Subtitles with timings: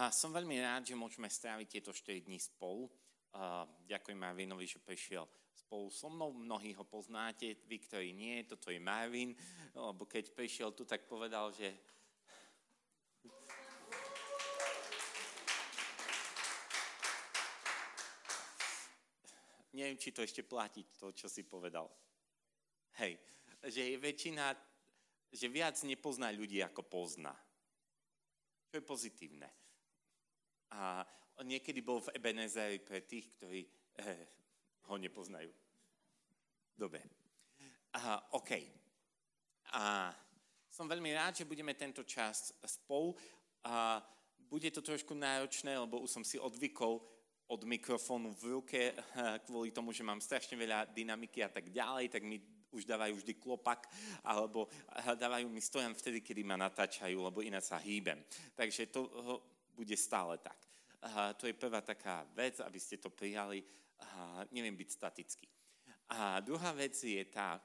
[0.00, 2.88] A som veľmi rád, že môžeme stráviť tieto 4 dní spolu.
[3.36, 6.32] Uh, ďakujem Marvinovi, že prišiel spolu so mnou.
[6.32, 9.36] Mnohí ho poznáte, vy, ktorí nie, toto je Marvin,
[9.76, 11.76] lebo keď prišiel tu, tak povedal, že
[19.76, 21.92] neviem, či to ešte platí, to, čo si povedal.
[23.04, 23.20] Hej,
[23.68, 24.56] že je väčšina,
[25.28, 27.36] že viac nepozná ľudí, ako pozná.
[28.72, 29.59] Čo je pozitívne.
[30.70, 31.06] A
[31.42, 33.60] niekedy bol v Ebenezeri pre tých, ktorí
[34.00, 34.26] eh,
[34.90, 35.50] ho nepoznajú.
[36.76, 37.00] Dobre.
[37.92, 38.50] A, OK.
[39.74, 40.14] A
[40.70, 43.14] som veľmi rád, že budeme tento čas spolu.
[43.66, 44.00] A
[44.50, 46.98] bude to trošku náročné, lebo už som si odvykol
[47.50, 48.94] od mikrofónu v ruke
[49.46, 52.38] kvôli tomu, že mám strašne veľa dynamiky a tak ďalej, tak mi
[52.70, 53.90] už dávajú vždy klopak,
[54.22, 54.70] alebo
[55.18, 58.22] dávajú mi stojan vtedy, kedy ma natáčajú, lebo iná sa hýbem.
[58.54, 59.10] Takže to
[59.74, 60.58] bude stále tak.
[61.00, 63.64] A to je prvá taká vec, aby ste to prijali.
[64.00, 65.46] A neviem byť statický.
[66.10, 67.60] A druhá vec je tá,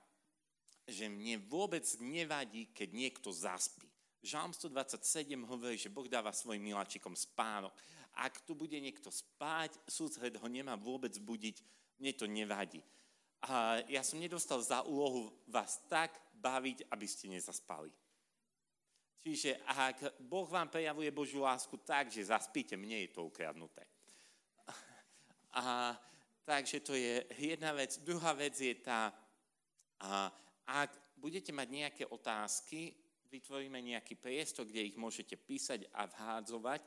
[0.85, 3.89] že mne vôbec nevadí, keď niekto zaspí.
[4.25, 7.73] Žalm 127 hovorí, že Boh dáva svojim miláčikom spánok.
[8.15, 11.61] Ak tu bude niekto spať, súcred ho nemá vôbec budiť,
[11.99, 12.81] mne to nevadí.
[13.45, 17.93] A ja som nedostal za úlohu vás tak baviť, aby ste nezaspali.
[19.25, 23.81] Čiže ak Boh vám prejavuje Božiu lásku tak, že zaspíte, mne je to ukradnuté.
[25.57, 25.97] A,
[26.45, 27.97] takže to je jedna vec.
[28.05, 29.09] Druhá vec je tá,
[29.97, 30.29] a,
[30.69, 32.93] ak budete mať nejaké otázky,
[33.33, 36.85] vytvoríme nejaký priestor, kde ich môžete písať a vhádzovať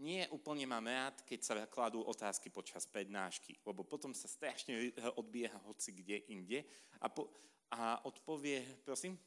[0.00, 5.58] nie úplne mám rád, keď sa kladú otázky počas prednášky, lebo potom sa strašne odbieha
[5.68, 6.64] hoci kde inde
[7.02, 7.28] a, po,
[7.74, 9.18] a odpovie, prosím?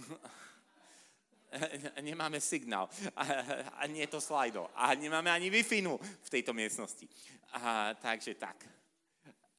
[2.02, 7.08] nemáme signál a, nie je to slajdo a nemáme ani wi v tejto miestnosti.
[7.52, 8.68] A, takže tak.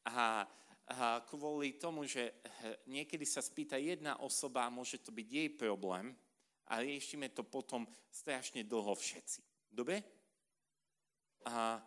[0.05, 0.47] A,
[0.87, 2.31] a kvôli tomu, že
[2.87, 6.15] niekedy sa spýta jedna osoba, môže to byť jej problém,
[6.67, 9.39] a riešime to potom strašne dlho všetci.
[9.71, 10.03] Dobre?
[11.47, 11.79] A,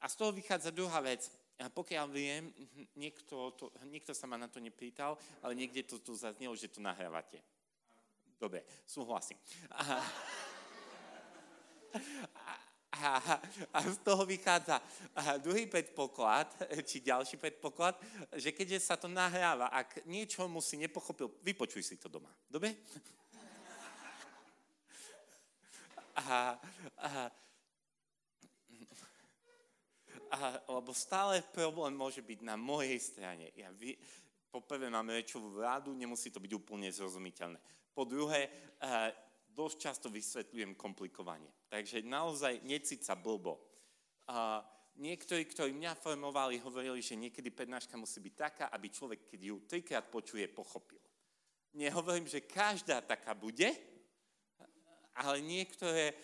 [0.00, 1.32] a z toho vychádza druhá vec.
[1.56, 2.52] A pokiaľ viem,
[3.00, 6.84] niekto, to, niekto sa ma na to nepýtal, ale niekde to tu zaznelo, že to
[6.84, 7.40] nahrávate.
[8.36, 9.38] Dobre, súhlasím.
[9.72, 10.04] A,
[12.92, 13.40] a,
[13.72, 14.80] a z toho vychádza
[15.40, 16.52] druhý predpoklad,
[16.84, 17.96] či ďalší predpoklad,
[18.36, 22.28] že keďže sa to nahráva, ak niečo mu si nepochopil, vypočuj si to doma.
[22.48, 22.76] Dobre?
[26.16, 26.56] A,
[26.96, 27.08] a,
[30.32, 30.38] a,
[30.68, 33.52] lebo stále problém môže byť na mojej strane.
[33.52, 33.96] Ja vy,
[34.48, 37.60] poprvé mám rečovú vládu, nemusí to byť úplne zrozumiteľné.
[37.96, 38.52] Po druhé,
[38.84, 39.08] a,
[39.56, 41.48] dosť často vysvetľujem komplikovanie.
[41.72, 43.56] Takže naozaj necíť sa blbo.
[44.96, 49.56] Niektorí, ktorí mňa formovali, hovorili, že niekedy prednáška musí byť taká, aby človek, keď ju
[49.64, 51.00] trikrát počuje, pochopil.
[51.76, 53.68] Nehovorím, že každá taká bude,
[55.16, 56.16] ale niektoré eh,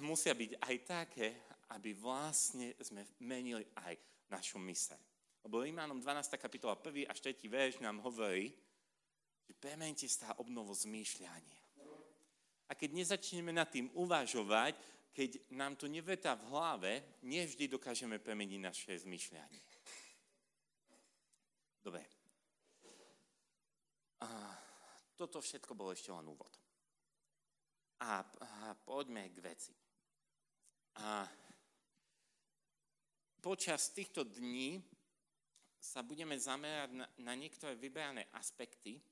[0.00, 1.28] musia byť aj také,
[1.76, 3.92] aby vlastne sme menili aj
[4.32, 5.00] našu myseľ.
[5.44, 6.40] Lebo Rímanom 12.
[6.40, 7.08] kapitola 1.
[7.08, 7.36] a 4.
[7.44, 8.52] verš nám hovorí,
[9.96, 11.58] že sa obnovo zmýšľanie.
[12.68, 14.76] A keď nezačneme nad tým uvažovať,
[15.16, 16.92] keď nám to nevetá v hlave,
[17.24, 19.60] nevždy dokážeme premeniť naše zmýšľanie.
[21.82, 22.04] Dobre.
[24.20, 24.28] A
[25.16, 26.52] toto všetko bolo ešte len úvod.
[28.04, 29.74] A, a poďme k veci.
[31.02, 31.26] A
[33.42, 34.78] počas týchto dní
[35.78, 39.02] sa budeme zamerať na, na niektoré vyberané aspekty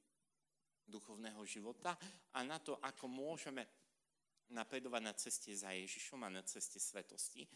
[0.86, 1.98] duchovného života
[2.32, 3.66] a na to, ako môžeme
[4.50, 7.46] napredovať na ceste za Ježišom a na ceste svetosti.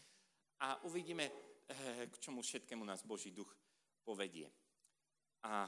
[0.61, 3.55] A uvidíme, eh, k čomu všetkému nás Boží duch
[4.03, 4.51] povedie.
[5.43, 5.65] A,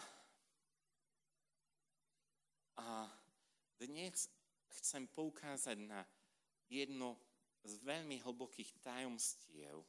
[2.78, 2.86] a
[3.80, 4.30] dnes
[4.68, 6.06] chcem poukázať na
[6.70, 7.18] jedno
[7.64, 9.82] z veľmi hlbokých tajomstiev,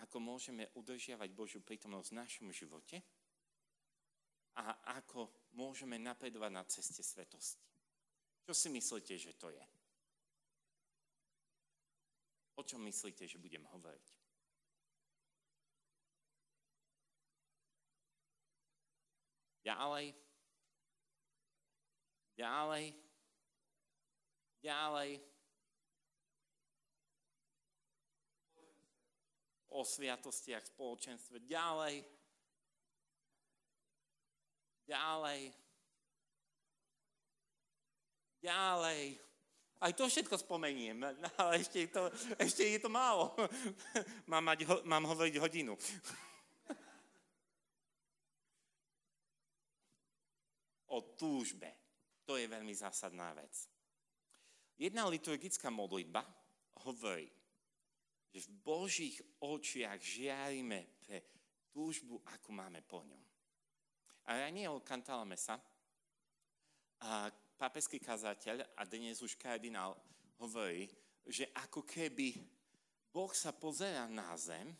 [0.00, 3.02] ako môžeme udržiavať Božiu prítomnosť v našom živote
[4.60, 7.64] a ako môžeme napredovať na ceste svetosti.
[8.44, 9.64] Čo si myslíte, že to je?
[12.58, 14.06] O čom myslíte, že budem hovoriť?
[19.60, 20.12] Ďalej,
[22.40, 22.96] Ďalej.
[24.64, 25.10] Ďalej.
[29.76, 31.44] O sviatostiach spoločenstve.
[31.44, 32.00] Ďalej.
[34.90, 35.54] Ďalej.
[38.42, 39.22] Ďalej.
[39.80, 40.98] Aj to všetko spomeniem,
[41.40, 43.30] ale ešte je to, ešte je to málo.
[44.32, 45.78] mám, mať, mám hovoriť hodinu.
[50.90, 51.70] o túžbe.
[52.26, 53.70] To je veľmi zásadná vec.
[54.74, 56.26] Jedna liturgická modlitba
[56.82, 57.30] hovorí,
[58.34, 61.22] že v Božích očiach žiarime pre
[61.70, 63.29] túžbu, akú máme po ňom.
[64.30, 65.58] A ja nie kantálame sa.
[67.02, 67.26] A
[67.58, 69.98] pápežský kazateľ a dnes už kardinál
[70.38, 70.86] hovorí,
[71.26, 72.38] že ako keby
[73.10, 74.70] Boh sa pozera na zem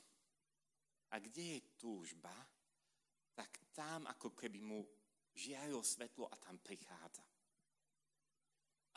[1.11, 2.31] a kde je túžba,
[3.35, 4.87] tak tam ako keby mu
[5.35, 7.26] žiarilo svetlo a tam prichádza.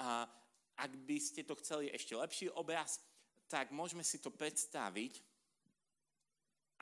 [0.06, 0.30] A
[0.78, 3.02] ak by ste to chceli ešte lepší obraz,
[3.50, 5.18] tak môžeme si to predstaviť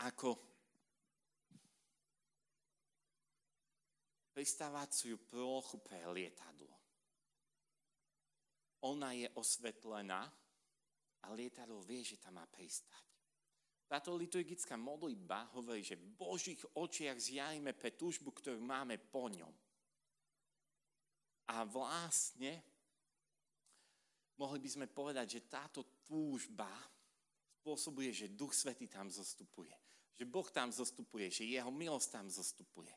[0.03, 0.50] ako
[4.41, 6.73] pristávaciu plochu pre lietadlo.
[8.89, 10.25] Ona je osvetlená
[11.21, 13.05] a lietadlo vie, že tam má pristať.
[13.85, 19.53] Táto liturgická modlitba hovorí, že v Božích očiach zjavíme pre túžbu, ktorú máme po ňom.
[21.53, 22.65] A vlastne
[24.41, 26.71] mohli by sme povedať, že táto túžba
[27.61, 29.77] spôsobuje, že Duch Svetý tam zostupuje.
[30.17, 32.89] Že Boh tam zostupuje, že Jeho milosť tam zostupuje.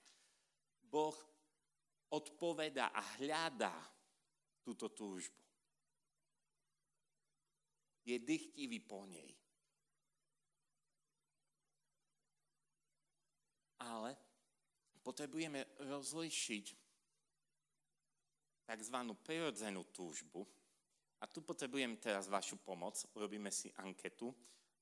[0.89, 1.34] Boh
[2.11, 3.75] odpoveda a hľadá
[4.65, 5.41] túto túžbu.
[8.05, 9.33] Je dychtivý po nej.
[13.81, 14.17] Ale
[15.05, 16.67] potrebujeme rozlišiť
[18.65, 18.97] tzv.
[19.21, 20.45] prirodzenú túžbu.
[21.21, 23.01] A tu potrebujem teraz vašu pomoc.
[23.17, 24.33] Urobíme si anketu.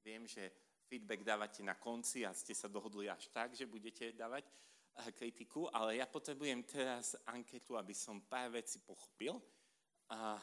[0.02, 0.50] Viem, že
[0.90, 4.50] feedback dávate na konci a ste sa dohodli až tak, že budete dávať
[5.16, 9.40] kritiku, ale ja potrebujem teraz anketu, aby som pár vecí pochopil.
[10.12, 10.36] A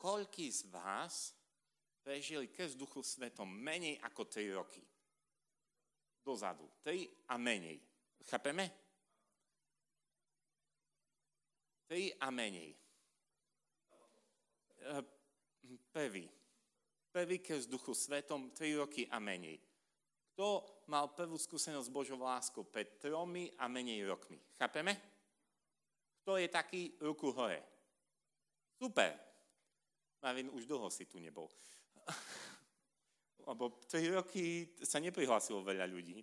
[0.00, 1.36] koľký z vás
[2.00, 4.84] prežili krst Duchu Svetom menej ako 3 roky?
[6.24, 6.70] dozadu.
[6.80, 7.80] Tri a menej.
[8.24, 8.72] Chápeme?
[11.84, 12.72] Tri a menej.
[14.80, 15.04] E,
[15.92, 16.24] prvý.
[17.12, 19.60] Prvý krst Duchu Svetom, tri roky a menej.
[20.34, 24.34] Kto mal prvú skúsenosť s Božou láskou pred tromi a menej rokmi?
[24.58, 24.98] Chápeme?
[26.26, 27.62] Kto je taký, ruku hore.
[28.74, 29.14] Super.
[30.18, 31.46] Marvin, už dlho si tu nebol
[33.46, 36.18] lebo 3 roky sa neprihlásilo veľa ľudí.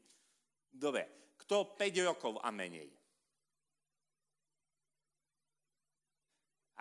[0.67, 2.91] Dobre, kto 5 rokov a menej?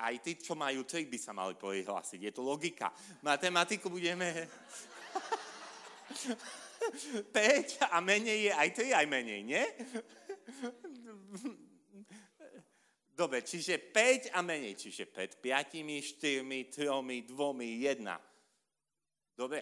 [0.00, 2.20] Aj tí, čo majú 3, by sa mali prihlásiť.
[2.26, 2.90] Je to logika.
[3.22, 4.26] Matematiku budeme...
[7.32, 9.64] 5 a menej je aj 3, aj menej, nie?
[13.12, 16.40] Dobre, čiže 5 a menej, čiže pred 5, 4,
[16.72, 18.08] 3, 2, 1.
[19.36, 19.60] Dobre,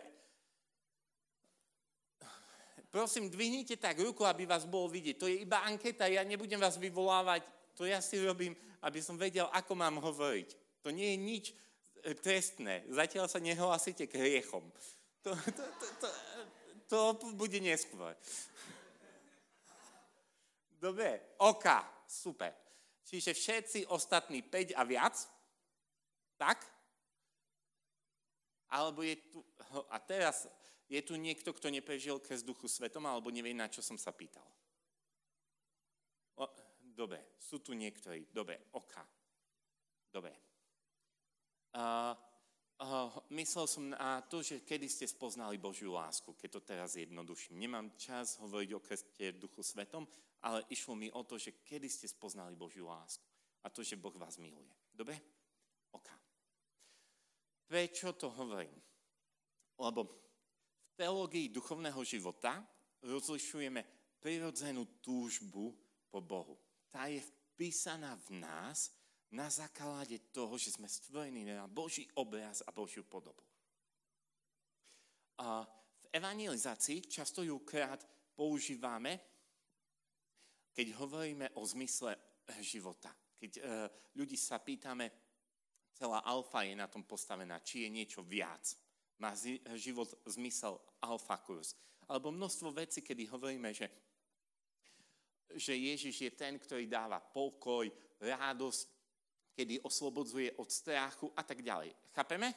[2.91, 5.17] prosím, dvihnite tak ruku, aby vás bolo vidieť.
[5.19, 7.43] To je iba anketa, ja nebudem vás vyvolávať,
[7.75, 10.83] to ja si robím, aby som vedel, ako mám hovoriť.
[10.87, 11.55] To nie je nič e,
[12.15, 12.87] trestné.
[12.91, 14.63] Zatiaľ sa nehlásite k hriechom.
[15.27, 16.09] To, to, to, to,
[16.89, 18.17] to bude neskôr.
[20.81, 22.55] Dobre, oka, super.
[23.05, 25.17] Čiže všetci ostatní 5 a viac,
[26.37, 26.65] tak?
[28.69, 29.41] Alebo je tu,
[29.89, 30.45] a teraz
[30.89, 34.45] je tu niekto, kto neprežil krst duchu svetom, alebo nevie, na čo som sa pýtal?
[36.37, 36.45] O,
[36.97, 38.29] dobre, sú tu niektorí.
[38.29, 39.05] Dobre, oka.
[40.13, 40.33] Dobre.
[41.73, 42.17] Uh,
[43.35, 47.59] myslel som na to, že kedy ste spoznali Božiu lásku, keď to teraz jednoduším.
[47.59, 50.07] Nemám čas hovoriť o krste duchu svetom,
[50.47, 53.27] ale išlo mi o to, že kedy ste spoznali Božiu lásku
[53.63, 54.71] a to, že Boh vás miluje.
[54.95, 55.19] Dobre?
[55.91, 56.15] Oka.
[57.67, 58.79] Prečo to hovorím?
[59.79, 60.01] Lebo
[60.95, 62.63] teológii duchovného života
[63.03, 63.83] rozlišujeme
[64.19, 65.75] prirodzenú túžbu
[66.11, 66.59] po Bohu.
[66.91, 68.91] Tá je vpísaná v nás
[69.33, 73.45] na základe toho, že sme stvorení na Boží obraz a Božiu podobu.
[75.39, 75.63] A
[76.01, 78.03] v evangelizácii často ju krát
[78.35, 79.21] používame,
[80.73, 82.17] keď hovoríme o zmysle
[82.65, 83.13] života.
[83.39, 83.61] Keď e,
[84.17, 85.11] ľudí sa pýtame,
[85.95, 88.79] celá alfa je na tom postavená, či je niečo viac
[89.19, 89.35] má
[89.75, 91.75] život zmysel alfa kurs.
[92.09, 93.91] Alebo množstvo vecí, kedy hovoríme, že,
[95.59, 98.87] že Ježiš je ten, ktorý dáva pokoj, radosť,
[99.59, 101.91] kedy oslobodzuje od strachu a tak ďalej.
[102.15, 102.55] Chápeme?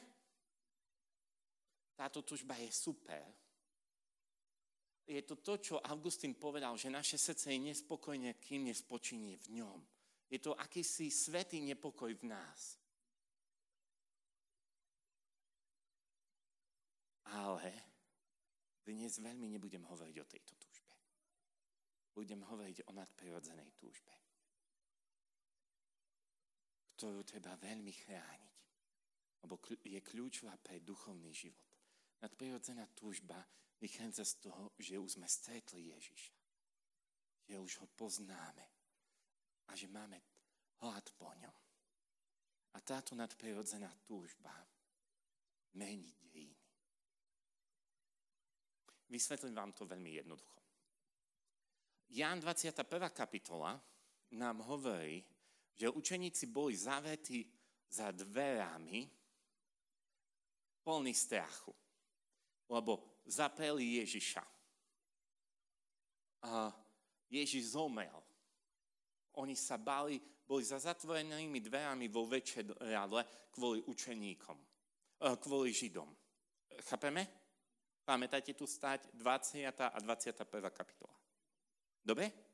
[1.98, 3.26] Táto tužba je super.
[5.10, 9.82] Je to to, čo Augustín povedal, že naše srdce je nespokojné, kým nespočinie v ňom.
[10.30, 12.78] Je to akýsi svetý nepokoj v nás.
[17.34, 17.66] Ale
[18.86, 20.94] dnes veľmi nebudem hovoriť o tejto túžbe.
[22.14, 24.14] Budem hovoriť o nadprirodzenej túžbe
[27.02, 28.58] ktorú treba veľmi chrániť,
[29.42, 31.66] lebo je kľúčová pre duchovný život.
[32.22, 33.42] Nadprirodzená túžba
[33.82, 36.38] vychádza z toho, že už sme stretli Ježiša.
[37.50, 38.66] Že už ho poznáme
[39.66, 40.22] a že máme
[40.86, 41.58] hlad po ňom.
[42.78, 44.54] A táto nadprirodzená túžba
[45.74, 46.70] mení dejiny.
[49.10, 50.62] Vysvetlím vám to veľmi jednoducho.
[52.14, 53.10] Jan 21.
[53.10, 53.74] kapitola
[54.38, 55.26] nám hovorí,
[55.76, 57.48] že učeníci boli zavetí
[57.92, 59.08] za dverami
[60.82, 61.74] plný strachu,
[62.70, 64.44] lebo zapreli Ježiša.
[66.42, 66.74] A
[67.30, 68.18] Ježiš zomel.
[69.40, 73.24] Oni sa bali, boli za zatvorenými dverami vo večeradle
[73.56, 76.12] kvôli učeníkom, e, kvôli Židom.
[76.84, 77.24] Chápeme?
[78.04, 79.72] Pamätajte tu stať 20.
[79.72, 80.44] a 21.
[80.74, 81.16] kapitola.
[82.04, 82.51] Dobre?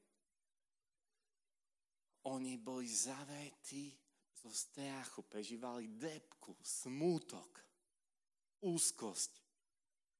[2.27, 3.95] Oni boli zavetí
[4.35, 7.63] zo strachu, prežívali depku, smútok,
[8.67, 9.31] úzkosť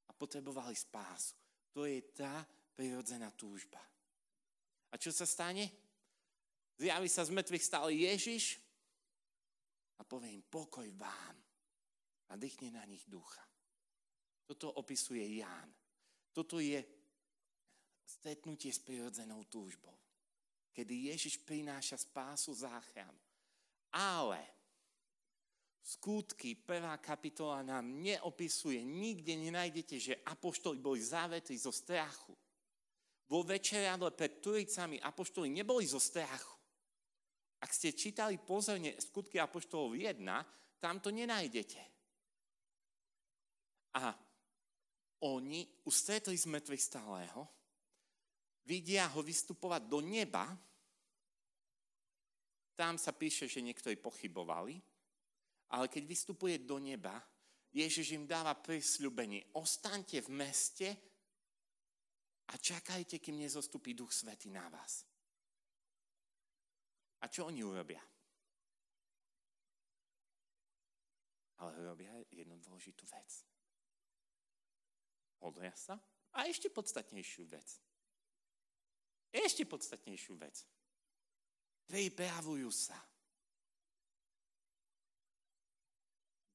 [0.07, 1.35] a potrebovali spásu.
[1.75, 3.83] To je tá prirodzená túžba.
[4.87, 5.67] A čo sa stane?
[6.79, 8.61] Zjaví sa z mŕtvych stále Ježiš
[9.99, 11.35] a povie im pokoj vám
[12.29, 13.43] a dýchne na nich ducha.
[14.47, 15.67] Toto opisuje Ján.
[16.31, 16.79] Toto je
[18.07, 20.06] stretnutie s prirodzenou túžbou.
[20.77, 23.17] Kedy Ježiš prináša spásu záchranu.
[23.89, 24.38] Ale
[25.81, 32.38] skutky, prvá kapitola nám neopisuje, nikde nenájdete, že apoštoli boli závetri zo strachu.
[33.25, 36.53] Vo večeradle pred Turicami apoštoli neboli zo strachu.
[37.57, 40.22] Ak ste čítali pozorne skutky apoštolov 1,
[40.77, 41.81] tam to nenájdete.
[43.98, 44.13] A
[45.25, 47.56] oni už stretli z mŕtvych stáleho,
[48.67, 50.43] vidia ho vystupovať do neba,
[52.75, 54.75] tam sa píše, že niektorí pochybovali,
[55.74, 57.17] ale keď vystupuje do neba,
[57.71, 59.55] Ježiš im dáva prisľubenie.
[59.55, 60.88] Ostaňte v meste
[62.47, 65.07] a čakajte, kým nezostupí Duch Svety na vás.
[67.24, 68.03] A čo oni urobia?
[71.57, 73.47] Ale robia jednu dôležitú vec
[75.41, 75.95] modlia sa
[76.33, 77.81] a ešte podstatnejšiu vec.
[79.31, 80.63] Ešte podstatnejšiu vec.
[81.88, 83.00] Pripravujú sa.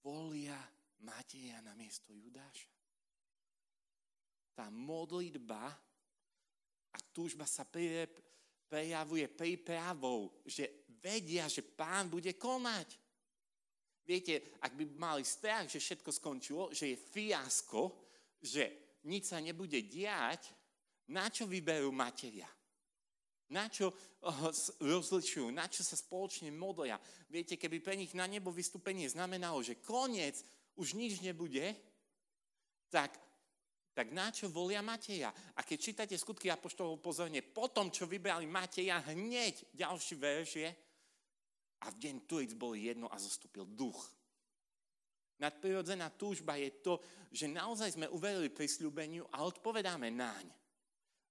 [0.03, 0.59] Volia
[1.03, 2.71] Mateja na miesto Judáša.
[4.53, 5.73] Tá modlitba
[6.93, 12.89] a túžba sa prejavuje prípravou, že vedia, že pán bude konať.
[14.03, 17.83] Viete, ak by mali strach, že všetko skončilo, že je fiasko,
[18.43, 20.51] že nič sa nebude diať,
[21.15, 22.51] na čo vyberú materia?
[23.51, 23.91] Na čo
[24.29, 25.51] oh, rozličujú?
[25.51, 27.01] Na čo sa spoločne modlia?
[27.27, 30.45] Viete, keby pre nich na nebo vystúpenie znamenalo, že koniec,
[30.79, 31.75] už nič nebude,
[32.93, 33.17] tak,
[33.97, 35.33] tak na čo volia Mateja?
[35.57, 40.71] A keď čítate skutky Apoštolov pozorne, po tom, čo vybrali Mateja, hneď ďalší verš je,
[41.83, 43.99] a v deň Tuic bol jedno a zostúpil duch
[45.43, 47.03] Nadprirodzená túžba je to,
[47.35, 50.47] že naozaj sme uverili prisľúbeniu a odpovedáme naň.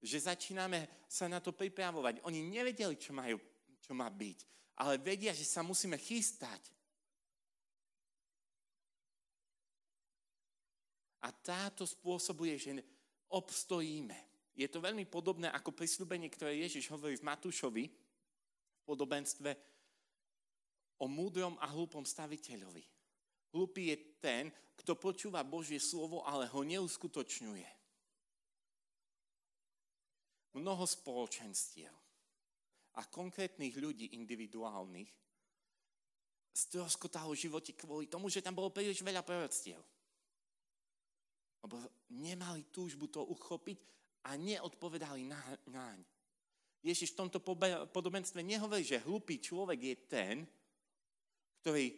[0.01, 2.25] Že začíname sa na to pripravovať.
[2.25, 3.37] Oni nevedeli, čo, majú,
[3.77, 4.39] čo má byť,
[4.81, 6.59] ale vedia, že sa musíme chystať.
[11.21, 12.81] A táto spôsobuje, že
[13.29, 14.17] obstojíme.
[14.57, 19.53] Je to veľmi podobné ako prisľúbenie, ktoré Ježiš hovorí v Matúšovi v podobenstve
[20.97, 22.85] o múdrom a hlúpom staviteľovi.
[23.53, 24.43] Hlupý je ten,
[24.77, 27.80] kto počúva Božie slovo, ale ho neuskutočňuje.
[30.51, 31.93] Mnoho spoločenstiev
[32.99, 35.07] a konkrétnych ľudí individuálnych
[36.51, 39.79] stroskotalo živote kvôli tomu, že tam bolo príliš veľa proroctiev.
[41.63, 41.79] Lebo
[42.11, 43.79] nemali túžbu to uchopiť
[44.27, 45.39] a neodpovedali na,
[45.71, 46.03] naň.
[46.81, 47.39] Ježiš v tomto
[47.93, 50.35] podobenstve nehovorí, že hlupý človek je ten,
[51.61, 51.93] ktorý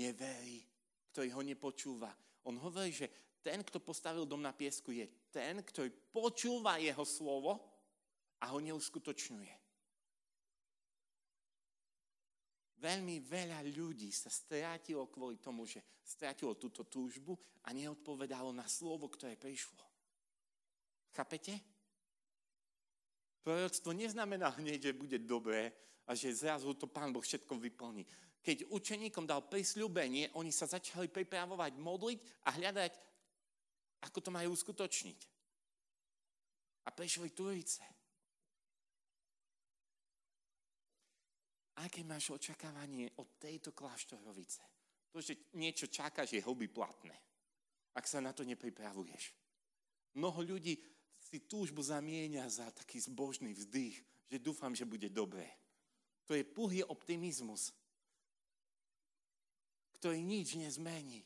[0.00, 0.64] neverí,
[1.12, 2.10] ktorý ho nepočúva.
[2.48, 3.06] On hovorí, že
[3.40, 7.60] ten, kto postavil dom na piesku, je ten, ktorý počúva jeho slovo
[8.40, 9.60] a ho neuskutočňuje.
[12.80, 17.36] Veľmi veľa ľudí sa strátilo kvôli tomu, že strátilo túto túžbu
[17.68, 19.84] a neodpovedalo na slovo, ktoré prišlo.
[21.12, 21.60] Chápete?
[23.44, 25.76] Proroctvo neznamená hneď, že bude dobré
[26.08, 28.08] a že zrazu to Pán Boh všetko vyplní.
[28.40, 32.18] keď učeníkom dal prisľúbenie, oni sa začali pripravovať, modliť
[32.48, 32.92] a hľadať,
[34.04, 35.20] ako to majú uskutočniť.
[36.86, 37.84] A prešli Turice.
[41.80, 44.60] Aké máš očakávanie od tejto kláštorovice?
[45.10, 47.16] To, že niečo čakáš, je hlby platné.
[47.96, 49.32] Ak sa na to nepripravuješ.
[50.16, 50.76] Mnoho ľudí
[51.20, 53.96] si túžbu zamieňa za taký zbožný vzdych,
[54.28, 55.48] že dúfam, že bude dobré.
[56.28, 57.72] To je puhý optimizmus
[60.00, 61.20] ktorý nič nezmení.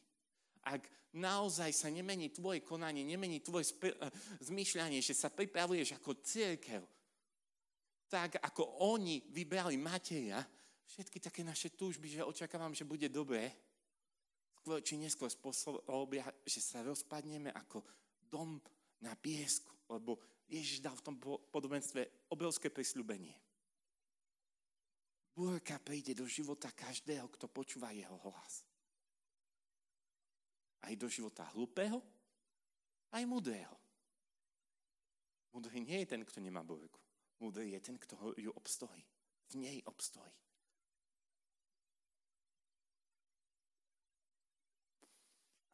[0.64, 6.82] Ak naozaj sa nemení tvoje konanie, nemení tvoje sp- eh, že sa pripravuješ ako církev,
[8.08, 10.42] tak ako oni vybrali Mateja,
[10.86, 13.50] všetky také naše túžby, že očakávam, že bude dobré,
[14.60, 17.84] skôr či neskôr spôsobia, že sa rozpadneme ako
[18.30, 18.60] dom
[19.04, 20.16] na piesku, lebo
[20.48, 21.16] Ježiš dal v tom
[21.52, 23.34] podobenstve obrovské prisľúbenie.
[25.34, 28.62] Búrka príde do života každého, kto počúva jeho hlas.
[30.84, 31.96] Aj do života hlupého,
[33.16, 33.72] aj mudrého.
[35.54, 36.98] Mudrý nie je ten, kto nemá búrku.
[37.40, 39.04] Mudrý je ten, kto ju obstojí.
[39.48, 40.34] V nej obstojí.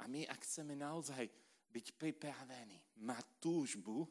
[0.00, 1.28] A my, ak chceme naozaj
[1.70, 4.08] byť pripravení, mať túžbu,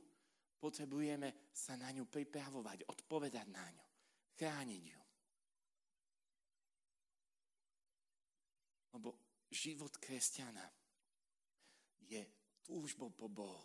[0.59, 3.85] potrebujeme sa na ňu pripravovať, odpovedať na ňu,
[4.37, 5.01] chrániť ju.
[8.97, 9.09] Lebo
[9.49, 10.78] život kresťana
[12.09, 12.25] je
[12.65, 13.61] túžbou po Bohu.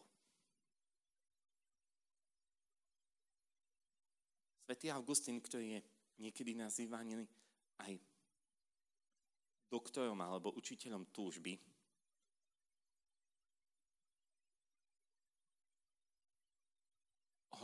[4.65, 5.81] Svetý Augustín, ktorý je
[6.21, 7.25] niekedy nazývaný
[7.85, 8.01] aj
[9.69, 11.57] doktorom alebo učiteľom túžby,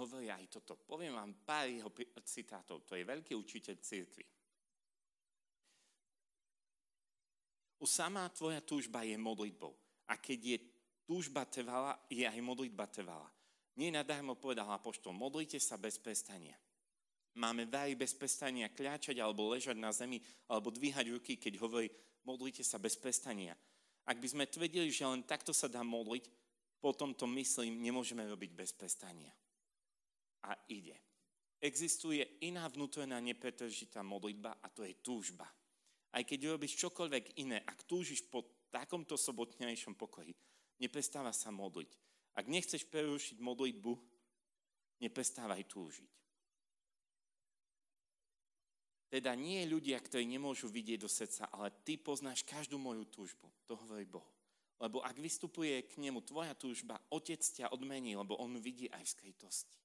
[0.00, 0.80] hovorí aj toto.
[0.80, 1.92] Poviem vám pár jeho
[2.24, 2.88] citátov.
[2.88, 4.24] To je veľký učiteľ církvy.
[7.80, 9.72] Už sama tvoja túžba je modlitbou.
[10.10, 10.58] A keď je
[11.06, 13.30] túžba trvala, je aj modlitba trvala.
[13.78, 16.58] Nie nadarmo povedal apoštol, modlite sa bez prestania.
[17.38, 20.18] Máme vári bez prestania kľačať alebo ležať na zemi,
[20.50, 21.86] alebo dvíhať ruky, keď hovorí,
[22.26, 23.54] modlite sa bez prestania.
[24.10, 26.26] Ak by sme tvrdili, že len takto sa dá modliť,
[26.82, 29.30] potom to myslím, nemôžeme robiť bez prestania.
[30.50, 30.98] A ide.
[31.60, 35.44] Existuje iná vnútorná nepretržitá modlitba a to je túžba.
[36.10, 40.32] Aj keď robíš čokoľvek iné, ak túžiš po takomto sobotnejšom pokoji,
[40.78, 41.90] neprestáva sa modliť.
[42.38, 43.92] Ak nechceš prerušiť modlitbu,
[45.02, 46.10] neprestávaj túžiť.
[49.10, 53.50] Teda nie ľudia, ktorí nemôžu vidieť do srdca, ale ty poznáš každú moju túžbu.
[53.66, 54.22] To hovorí Boh.
[54.78, 59.12] Lebo ak vystupuje k nemu tvoja túžba, otec ťa odmení, lebo on vidí aj v
[59.18, 59.78] skrytosti.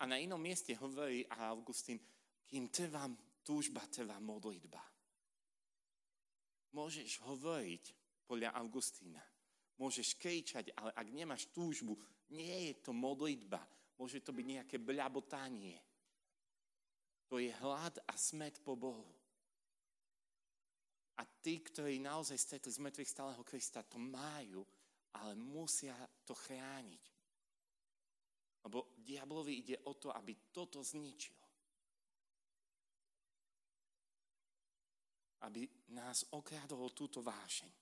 [0.00, 2.00] A na inom mieste hovorí Augustín,
[2.48, 4.80] kým trvám túžba, trvá modlitba.
[6.72, 7.84] Môžeš hovoriť
[8.24, 9.20] podľa Augustína.
[9.76, 11.96] Môžeš kričať, ale ak nemáš túžbu,
[12.32, 13.60] nie je to modlitba.
[14.00, 15.76] Môže to byť nejaké bľabotanie.
[17.28, 19.08] To je hlad a smet po Bohu.
[21.20, 24.64] A tí, ktorí naozaj stretli z mŕtvych stáleho Krista, to majú,
[25.20, 25.92] ale musia
[26.24, 27.04] to chrániť.
[28.64, 31.41] Lebo diablovi ide o to, aby toto zničil.
[35.42, 37.72] Aby nás okrádol túto vášeň.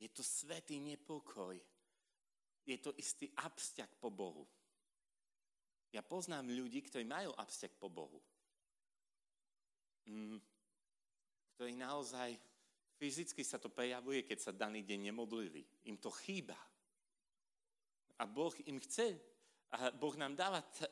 [0.00, 1.56] Je to svetý nepokoj.
[2.66, 4.44] Je to istý absťak po Bohu.
[5.94, 8.20] Ja poznám ľudí, ktorí majú absťak po Bohu.
[10.06, 10.36] Mm,
[11.56, 12.36] ktorí naozaj
[13.00, 15.64] fyzicky sa to prejavuje, keď sa daný deň nemodlili.
[15.88, 16.56] Im to chýba.
[18.16, 19.16] A Boh im chce,
[19.72, 20.88] a Boh nám dáva t-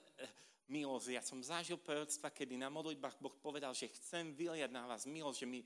[0.69, 1.07] milosť.
[1.13, 5.39] Ja som zažil proroctva, kedy na modlitbách Boh povedal, že chcem vyliať na vás milosť,
[5.45, 5.61] že, mi,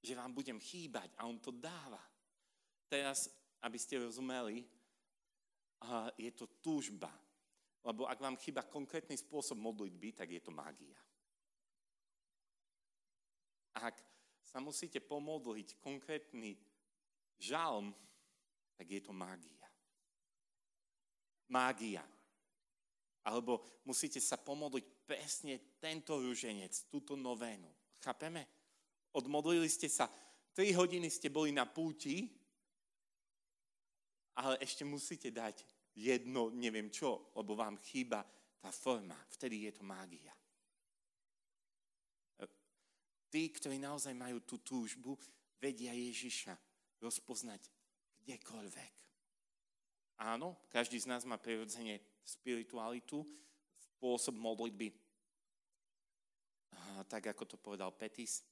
[0.00, 2.00] že vám budem chýbať a On to dáva.
[2.90, 3.30] Teraz,
[3.62, 4.66] aby ste rozumeli,
[6.18, 7.10] je to túžba.
[7.80, 10.98] Lebo ak vám chýba konkrétny spôsob modlitby, tak je to mágia.
[13.72, 13.96] Ak
[14.44, 16.58] sa musíte pomodliť konkrétny
[17.40, 17.94] žalm,
[18.76, 19.64] tak je to mágia.
[21.48, 22.04] Mágia.
[23.26, 27.68] Alebo musíte sa pomodliť presne tento rúženec, túto novénu.
[28.00, 28.48] Chápeme?
[29.12, 30.08] Odmodlili ste sa,
[30.54, 32.30] 3 hodiny ste boli na púti,
[34.40, 35.60] ale ešte musíte dať
[35.92, 38.24] jedno, neviem čo, lebo vám chýba
[38.62, 39.16] tá forma.
[39.36, 40.32] Vtedy je to mágia.
[43.30, 45.14] Tí, ktorí naozaj majú tú túžbu,
[45.62, 46.56] vedia Ježiša
[46.98, 47.62] rozpoznať
[48.26, 48.94] kdekoľvek.
[50.20, 53.26] Áno, každý z nás má prirodzene spiritualitu,
[53.98, 55.10] spôsob modlitby
[57.10, 58.44] tak ako to povedal Petis,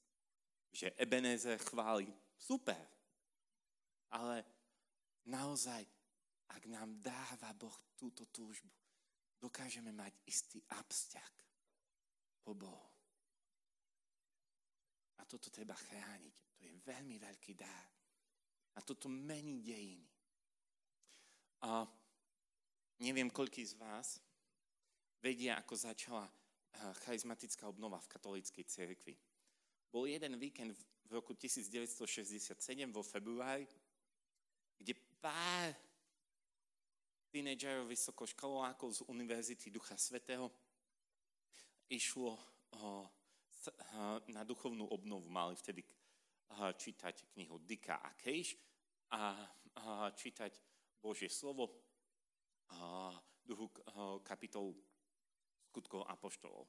[0.67, 2.11] že Ebenezer chváli.
[2.35, 2.79] Super.
[4.11, 4.43] Ale
[5.29, 5.85] naozaj,
[6.49, 8.71] ak nám dáva Boh túto túžbu,
[9.39, 11.33] dokážeme mať istý absťak
[12.43, 12.89] po Bohu.
[15.19, 16.35] A toto treba chrániť.
[16.59, 17.87] To je veľmi veľký dár.
[18.75, 20.09] A toto mení dejiny.
[21.63, 21.83] A
[22.99, 24.19] neviem, koľký z vás
[25.23, 26.27] vedia, ako začala
[27.03, 29.15] charizmatická obnova v katolíckej cirkvi.
[29.89, 30.77] Bol jeden víkend
[31.09, 32.55] v roku 1967
[32.93, 33.65] vo februári,
[34.77, 35.73] kde pár
[37.33, 40.51] tínedžerov vysokoškolákov z Univerzity Ducha Svetého
[41.89, 42.37] išlo
[44.29, 45.27] na duchovnú obnovu.
[45.27, 45.81] Mali vtedy
[46.53, 48.55] čítať knihu Dika a Kejš
[49.13, 49.35] a
[50.13, 50.53] čítať
[51.01, 51.88] Božie slovo,
[53.43, 53.69] druhú
[54.21, 54.77] kapitolu
[55.69, 56.65] skutkov apoštolov.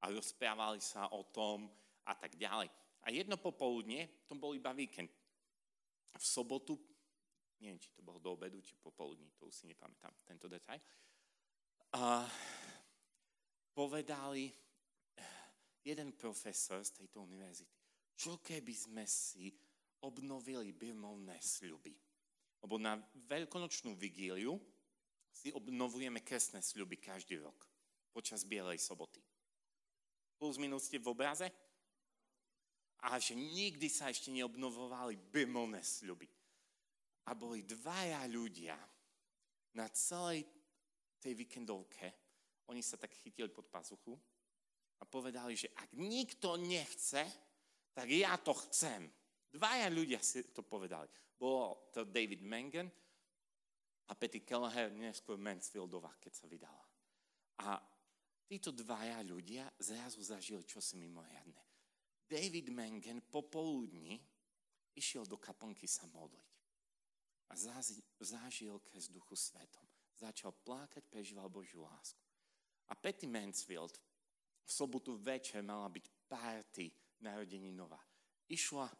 [0.00, 1.68] A rozprávali sa o tom
[2.08, 2.72] a tak ďalej.
[3.04, 5.12] A jedno popoludne, to bol iba víkend.
[6.10, 6.76] V sobotu,
[7.60, 10.80] neviem, či to bolo do obedu, či popoludní, to už si nepamätám, tento detaj,
[11.90, 12.22] a
[13.74, 14.46] povedali
[15.82, 17.74] jeden profesor z tejto univerzity,
[18.14, 19.50] čo keby sme si
[20.06, 21.94] obnovili birmovné sľuby.
[22.62, 22.94] Lebo na
[23.26, 24.54] veľkonočnú vigíliu
[25.32, 27.56] si obnovujeme kresné sľuby každý rok
[28.10, 29.22] počas Bielej soboty.
[30.36, 31.48] Plus minus ste v obraze?
[33.00, 36.28] A že nikdy sa ešte neobnovovali bimlné sľuby.
[37.28, 38.76] A boli dvaja ľudia
[39.76, 40.44] na celej
[41.20, 42.08] tej víkendovke,
[42.72, 44.16] oni sa tak chytili pod pazuchu
[45.00, 47.22] a povedali, že ak nikto nechce,
[47.92, 49.08] tak ja to chcem.
[49.50, 51.08] Dvaja ľudia si to povedali.
[51.36, 52.88] Bolo to David Mengen
[54.10, 56.84] a Petty Kelleher, neskôr Mansfieldová, keď sa vydala.
[57.62, 57.78] A
[58.50, 61.62] títo dvaja ľudia zrazu zažili čosi mimoriadne.
[62.26, 64.18] David Mengen popoludní
[64.98, 66.50] išiel do kaplnky sa modliť.
[67.50, 67.58] A
[68.22, 69.86] zažil kres duchu svetom.
[70.18, 72.22] Začal plákať, prežíval Božiu lásku.
[72.90, 73.98] A Petty Mansfield
[74.66, 76.86] v sobotu večer mala byť party
[77.22, 77.98] narodení nová.
[78.50, 78.90] Išla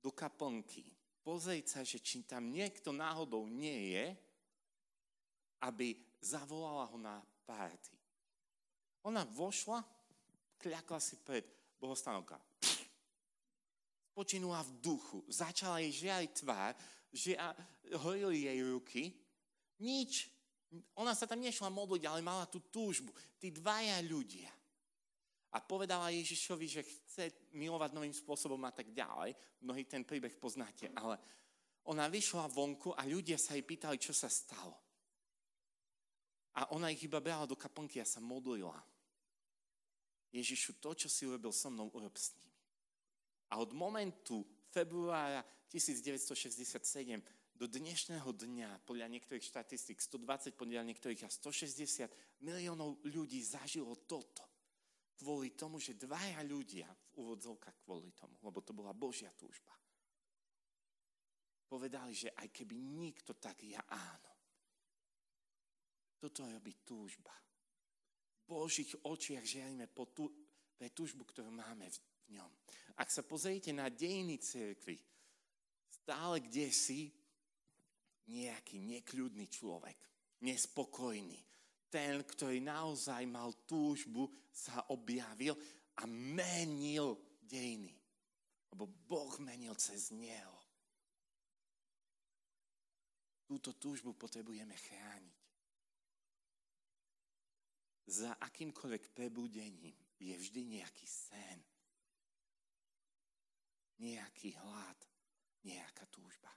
[0.00, 0.97] do kaplnky
[1.28, 4.16] pozrieť sa, že či tam niekto náhodou nie je,
[5.60, 5.92] aby
[6.24, 7.92] zavolala ho na party.
[9.04, 9.84] Ona vošla,
[10.56, 11.44] kľakla si pred
[11.76, 12.40] bohostanovka.
[14.16, 15.20] Počinula v duchu.
[15.28, 16.72] Začala jej žiariť tvár,
[17.12, 17.36] že
[18.00, 19.02] horili jej ruky.
[19.84, 20.32] Nič.
[20.96, 23.12] Ona sa tam nešla modliť, ale mala tú túžbu.
[23.36, 24.48] Tí dvaja ľudia.
[25.48, 29.32] A povedala Ježišovi, že chce milovať novým spôsobom a tak ďalej.
[29.64, 31.16] Mnohí ten príbeh poznáte, ale
[31.88, 34.76] ona vyšla vonku a ľudia sa jej pýtali, čo sa stalo.
[36.60, 38.76] A ona ich iba brala do kaplnky a sa modlila.
[40.28, 42.52] Ježišu, to, čo si urobil so mnou, urob s nimi.
[43.48, 45.40] A od momentu februára
[45.72, 47.24] 1967
[47.56, 54.57] do dnešného dňa, podľa niektorých štatistík, 120, podľa niektorých a 160 miliónov ľudí zažilo toto.
[55.18, 59.74] Kvôli tomu, že dvaja ľudia, v úvodzovkách kvôli tomu, lebo to bola Božia túžba,
[61.68, 64.32] povedali, že aj keby nikto, tak ja áno.
[66.18, 67.34] Toto robí túžba.
[68.42, 70.30] V Božích očiach žiarime po tú,
[70.78, 72.50] pre túžbu, ktorú máme v ňom.
[72.98, 74.96] Ak sa pozriete na dejiny cirkvy,
[75.90, 77.12] stále kde si
[78.30, 79.98] nejaký nekľudný človek,
[80.42, 81.38] nespokojný,
[81.88, 85.56] ten, ktorý naozaj mal túžbu, sa objavil
[85.98, 87.92] a menil dejiny.
[88.72, 90.56] Lebo Boh menil cez neho.
[93.48, 95.38] Túto túžbu potrebujeme chrániť
[98.08, 101.60] za akýmkoľvek prebudením je vždy nejaký sen,
[104.00, 104.98] nejaký hlad,
[105.68, 106.48] nejaká túžba.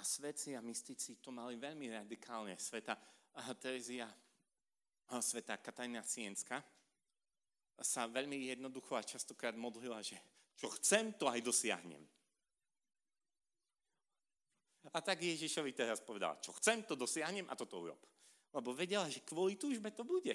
[0.00, 2.56] A svetci a mystici to mali veľmi radikálne.
[2.56, 2.96] Sveta
[3.60, 4.08] Terezia,
[5.20, 6.56] sveta Katajna Sienska
[7.80, 10.16] sa veľmi jednoducho a častokrát modlila, že
[10.56, 12.00] čo chcem, to aj dosiahnem.
[14.92, 18.00] A tak Ježišovi teraz povedala, čo chcem, to dosiahnem a toto urob.
[18.56, 20.32] Lebo vedela, že kvôli túžbe to bude.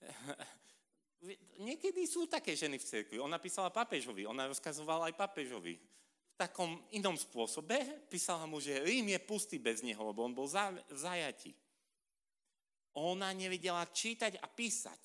[1.68, 3.16] Niekedy sú také ženy v cirkvi.
[3.20, 5.78] Ona písala papežovi, ona rozkazovala aj papežovi.
[6.32, 7.76] V takom inom spôsobe
[8.08, 11.52] písala mu, že Rím je pustý bez neho, lebo on bol v zajati.
[12.96, 15.00] Ona nevedela čítať a písať.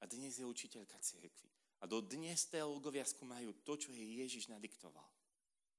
[0.00, 1.48] A dnes je učiteľka cirkvi.
[1.80, 5.08] A do dnes teológovia skúmajú to, čo jej Ježiš nadiktoval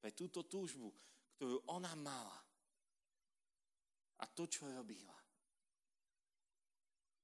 [0.01, 0.93] pre túto túžbu,
[1.37, 2.37] ktorú ona mala.
[4.21, 5.15] a to, čo robila.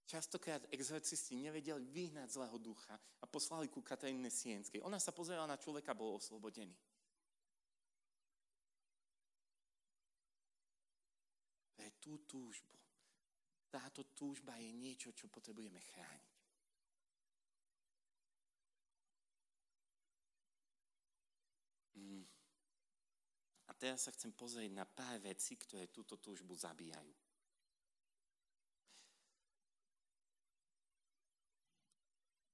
[0.10, 4.84] Častokrát exorcisti nevedeli vyhnať zlého ducha a poslali ku Kataríne Sienskej.
[4.84, 6.76] Ona sa pozerala na človeka, bol oslobodený.
[11.80, 12.76] Pre tú túžbu.
[13.72, 16.36] Táto túžba je niečo, čo potrebujeme chrániť.
[21.96, 22.28] Mm.
[23.68, 27.16] A teraz sa chcem pozrieť na pár vecí, ktoré túto túžbu zabíjajú.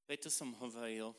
[0.06, 1.17] Preto som hovoril,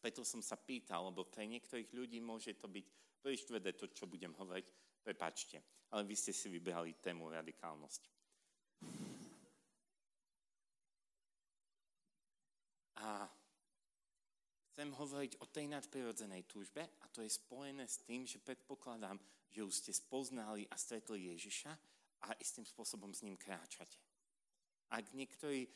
[0.00, 2.86] preto som sa pýtal, lebo pre niektorých ľudí môže to byť
[3.20, 4.66] príliš tvrdé to, čo budem hovoriť,
[5.04, 8.02] prepačte, ale vy ste si vybrali tému radikálnosť.
[13.02, 13.28] A
[14.72, 19.20] chcem hovoriť o tej nadprirodzenej túžbe a to je spojené s tým, že predpokladám,
[19.52, 21.72] že už ste spoznali a stretli Ježiša
[22.24, 24.00] a istým spôsobom s ním kráčate.
[24.88, 25.68] Ak niektorí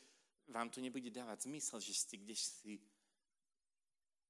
[0.49, 2.79] vám to nebude dávať zmysel, že ste kde si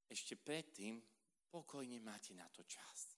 [0.09, 1.03] ešte predtým,
[1.51, 3.16] pokojne máte na to čas.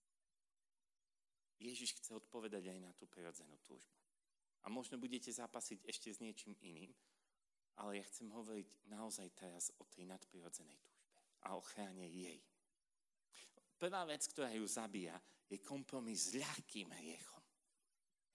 [1.58, 3.94] Ježiš chce odpovedať aj na tú prirodzenú túžbu.
[4.62, 6.90] A možno budete zápasiť ešte s niečím iným,
[7.78, 12.42] ale ja chcem hovoriť naozaj teraz o tej nadprirodzenej túžbe a o chráne jej.
[13.78, 15.14] Prvá vec, ktorá ju zabíja,
[15.46, 17.42] je kompromis s ľahkým hriechom.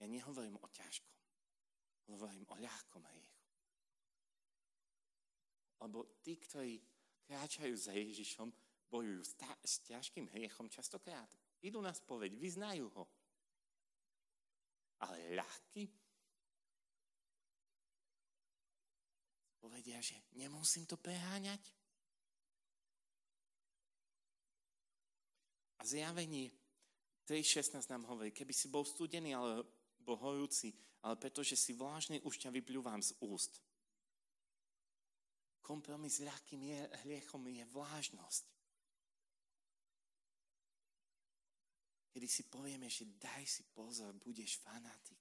[0.00, 1.16] Ja nehovorím o ťažkom,
[2.16, 3.44] hovorím o ľahkom hriechu.
[5.84, 6.80] Lebo tí, ktorí
[7.28, 8.48] kráčajú za Ježišom,
[8.88, 9.32] bojujú s,
[9.64, 11.28] s ťažkým hriechom častokrát.
[11.64, 13.04] Idú na spoveď, vyznajú ho.
[15.00, 15.88] Ale ľahký
[19.64, 21.60] povedia, že nemusím to preháňať.
[25.80, 26.52] A zjavenie
[27.24, 32.52] 3.16 nám hovorí, keby si bol studený alebo horúci, ale pretože si vlážny, už ťa
[32.52, 33.60] vypľúvam z úst.
[35.64, 36.60] Kompromis s ľahkým
[37.08, 38.53] hriechom je vlážnosť.
[42.14, 45.18] Kedy si povieme, že daj si pozor, budeš fanatik.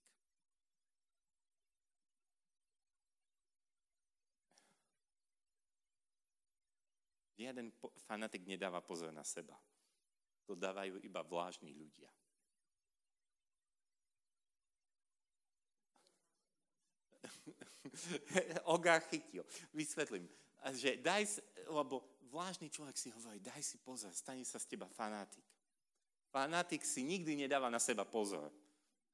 [7.34, 7.74] Jeden
[8.06, 9.58] fanatik nedáva pozor na seba.
[10.46, 12.14] To dávajú iba vlážni ľudia.
[18.76, 19.42] Oga chytil.
[19.74, 20.30] Vysvetlím.
[20.72, 25.53] Že daj, lebo vlážny človek si hovorí, daj si pozor, stane sa z teba fanatik.
[26.34, 28.50] Fanatik si nikdy nedáva na seba pozor.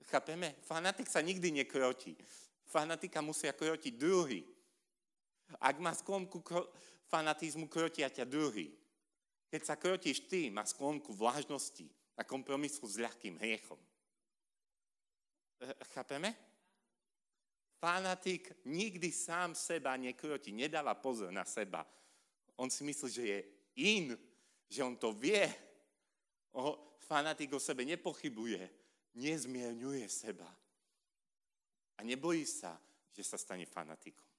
[0.07, 0.55] Chápeme?
[0.63, 2.15] Fanatik sa nikdy nekrotí.
[2.63, 4.47] Fanatika musia krotiť druhý.
[5.59, 6.39] Ak má sklonku
[7.11, 8.71] fanatizmu, krotia ťa druhý.
[9.51, 13.81] Keď sa krotíš ty, má sklonku vlážnosti a kompromisu s ľahkým hriechom.
[15.91, 16.31] Chápeme?
[17.83, 21.83] Fanatik nikdy sám seba nekroti, nedáva pozor na seba.
[22.55, 23.39] On si myslí, že je
[23.75, 24.15] in,
[24.71, 25.43] že on to vie.
[26.55, 28.61] O, fanatik o sebe nepochybuje,
[29.17, 30.45] nezmierňuje seba.
[31.97, 32.77] A nebojí sa,
[33.09, 34.29] že sa stane fanatikom.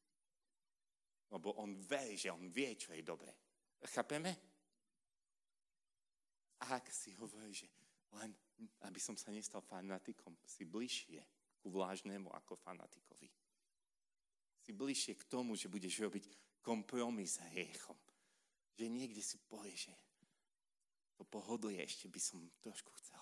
[1.34, 3.34] Lebo on verí, že on vie, čo je dobré.
[3.90, 4.30] Chápeme?
[6.70, 7.66] Ak si hovorí, že
[8.14, 8.30] len
[8.84, 11.20] aby som sa nestal fanatikom, si bližšie
[11.60, 13.28] ku vlážnemu ako fanatikovi.
[14.60, 16.24] Si bližšie k tomu, že budeš robiť
[16.60, 17.96] kompromis s hriechom.
[18.76, 19.94] Že niekde si povieš, že
[21.20, 23.20] to pohodlie ešte by som trošku chcel.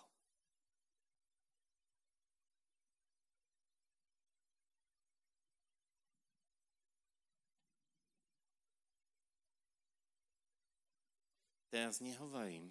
[11.74, 12.70] Teraz nehovorím.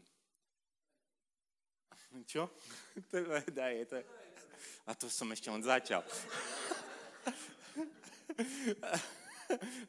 [2.24, 2.48] Čo?
[3.52, 4.00] Daj, to...
[4.88, 6.08] A to som ešte len začal.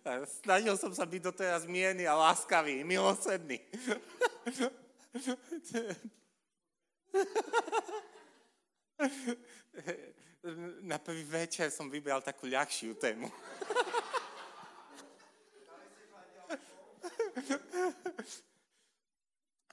[0.42, 3.62] Snažil som sa byť doteraz mierny a láskavý, milosrdný.
[10.82, 13.30] Na prvý večer som vybral takú ľahšiu tému.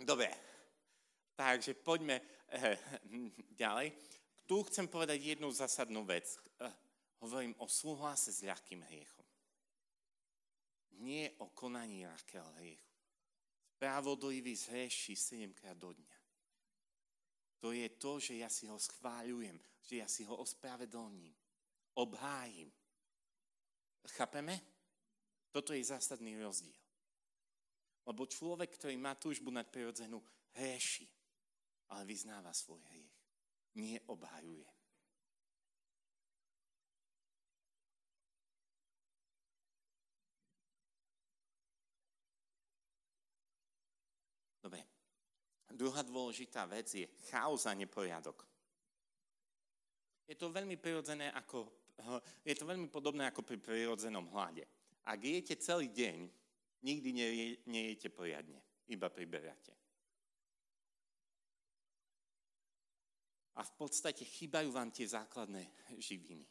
[0.06, 0.30] Dobre,
[1.34, 2.21] takže poďme
[2.54, 2.78] eh,
[3.58, 3.91] ďalej.
[4.45, 6.38] Tu chcem povedať jednu zásadnú vec.
[6.62, 6.69] Eh,
[7.26, 9.26] hovorím o súhlase s ľahkým hriechom.
[11.02, 12.94] Nie o konaní ľahkého hriechu.
[13.76, 16.16] Spravodlivý zhreší 7 krát do dňa.
[17.60, 21.36] To je to, že ja si ho schváľujem, že ja si ho ospravedlním,
[22.00, 22.72] obhájim.
[24.16, 24.56] Chápeme?
[25.52, 26.80] Toto je zásadný rozdiel.
[28.06, 30.24] Lebo človek, ktorý má túžbu nad prirodzenú,
[30.56, 31.10] hreší,
[31.92, 33.18] ale vyznáva svoj hriech.
[33.76, 34.75] Nie obhajuje.
[45.76, 48.48] Druhá dôležitá vec je chaos a neporiadok.
[50.26, 51.70] Je to veľmi prirodzené ako,
[52.42, 54.66] je to veľmi podobné ako pri prirodzenom hlade.
[55.06, 56.26] Ak jete celý deň,
[56.82, 57.10] nikdy
[57.70, 58.58] nejete poriadne,
[58.90, 59.76] iba priberáte.
[63.56, 65.64] A v podstate chýbajú vám tie základné
[66.02, 66.44] živiny.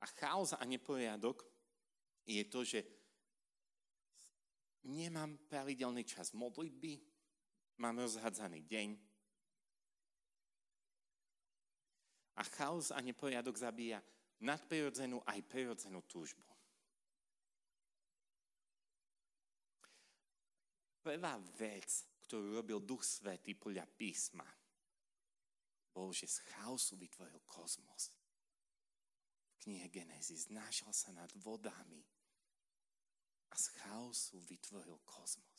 [0.00, 1.44] A chaos a neporiadok
[2.24, 2.80] je to, že
[4.86, 7.15] nemám pravidelný čas modlitby,
[7.80, 8.88] mám rozhadzaný deň.
[12.36, 14.04] A chaos a neporiadok zabíja
[14.44, 16.44] nadprirodzenú aj prirodzenú túžbu.
[21.00, 21.88] Prvá vec,
[22.26, 24.44] ktorú robil Duch Svetý podľa písma,
[25.96, 28.12] bol, že z chaosu vytvoril kozmos.
[29.48, 32.04] V knihe Genesis znášal sa nad vodami
[33.48, 35.55] a z chaosu vytvoril kozmos.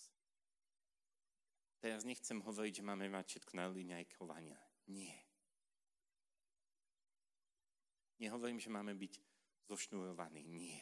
[1.77, 4.57] Teraz nechcem hovoriť, že máme mať všetko na liňajkovania.
[4.89, 5.13] Nie.
[8.17, 9.13] Nehovorím, že máme byť
[9.69, 10.41] zošnurovaní.
[10.49, 10.81] Nie.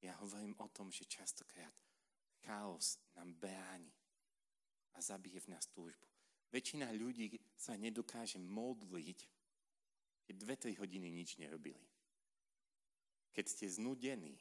[0.00, 1.76] Ja hovorím o tom, že častokrát
[2.42, 3.92] chaos nám bráni
[4.96, 6.08] a zabije v nás túžbu.
[6.52, 9.20] Väčšina ľudí sa nedokáže modliť,
[10.28, 11.86] keď dve, tri hodiny nič nerobili.
[13.32, 14.36] Keď ste znudení,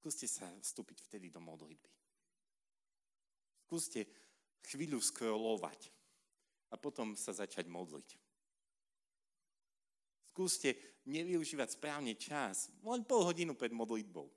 [0.00, 1.92] skúste sa vstúpiť vtedy do modlitby.
[3.68, 4.08] Skúste
[4.66, 5.94] chvíľu scrollovať
[6.70, 8.18] a potom sa začať modliť.
[10.34, 10.76] Skúste
[11.06, 14.28] nevyužívať správne čas, len pol hodinu pred modlitbou.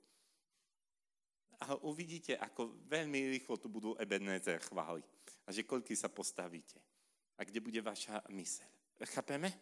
[1.60, 5.04] A uvidíte, ako veľmi rýchlo tu budú Ebenezer chváliť.
[5.44, 6.80] A že koľky sa postavíte.
[7.36, 8.70] A kde bude vaša myseľ.
[9.04, 9.52] Chápeme?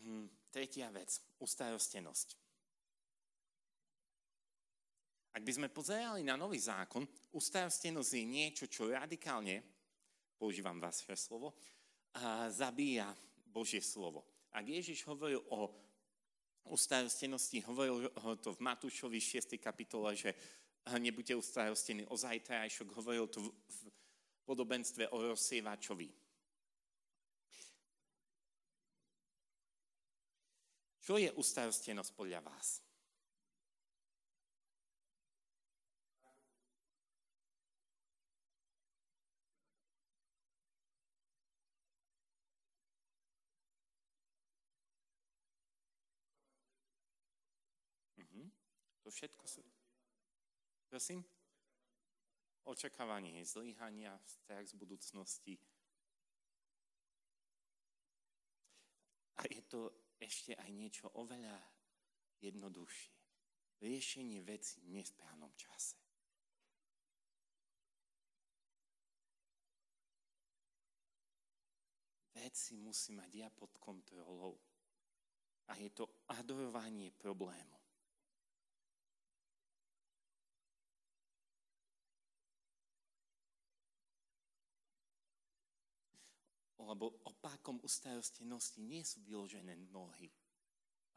[0.00, 1.20] Hm, tretia vec.
[1.44, 2.45] Ustarostenosť.
[5.36, 7.04] Ak by sme pozerali na nový zákon,
[7.36, 9.60] ustarostenosť je niečo, čo radikálne,
[10.40, 11.52] používam vaše slovo,
[12.48, 13.12] zabíja
[13.44, 14.24] Božie slovo.
[14.56, 15.68] Ak Ježiš hovoril o
[16.72, 18.08] ustarostenosti, hovoril
[18.40, 19.60] to v Matúšovi 6.
[19.60, 20.32] kapitole, že
[20.88, 23.80] nebuďte ustarostení o zajtrajšok, hovoril to v
[24.48, 26.08] podobenstve o rozsievačovi.
[31.04, 32.85] Čo je ustarostenosť podľa vás?
[49.06, 49.62] To všetko sú...
[50.90, 51.22] Prosím?
[52.66, 55.54] Očakávanie zlyhania, strach z budúcnosti.
[59.38, 61.54] A je to ešte aj niečo oveľa
[62.42, 63.14] jednoduchšie.
[63.78, 66.02] Riešenie veci v nesprávnom čase.
[72.34, 74.58] Veci musí mať ja pod kontrolou.
[75.70, 77.85] A je to adorovanie problému.
[86.86, 90.30] Lebo opákom ustarostenosti nie sú vyložené nohy,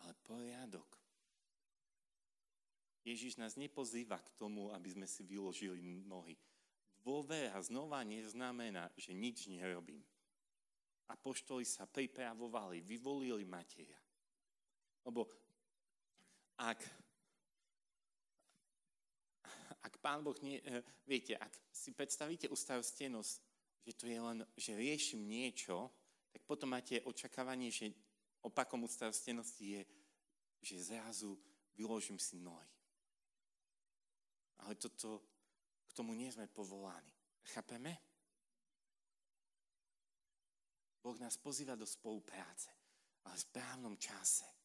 [0.02, 0.98] ale poriadok.
[3.06, 6.36] Ježiš nás nepozýva k tomu, aby sme si vyložili nohy.
[7.00, 10.04] Dôvera znova neznamená, že nič nerobím.
[11.10, 13.98] Apoštoli sa pripravovali, vyvolili Mateja.
[15.08, 15.26] Lebo
[16.60, 16.80] ak,
[19.90, 23.49] ak Pán Boh, nie, eh, viete, ak si predstavíte ustarostenosť
[23.86, 25.90] že to je len, že riešim niečo,
[26.30, 27.96] tak potom máte očakávanie, že
[28.44, 29.82] opakom ustarostenosti je,
[30.62, 31.40] že zrazu
[31.76, 32.70] vyložím si nohy.
[34.60, 35.24] Ale toto,
[35.88, 37.16] k tomu nie sme povolaní.
[37.56, 37.96] Chápeme?
[41.00, 42.70] Boh nás pozýva do spolupráce,
[43.24, 44.59] ale v správnom čase.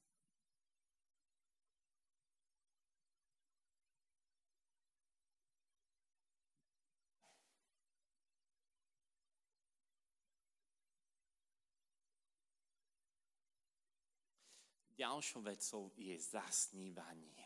[14.94, 17.42] Ďalšou vecou je zasnívanie.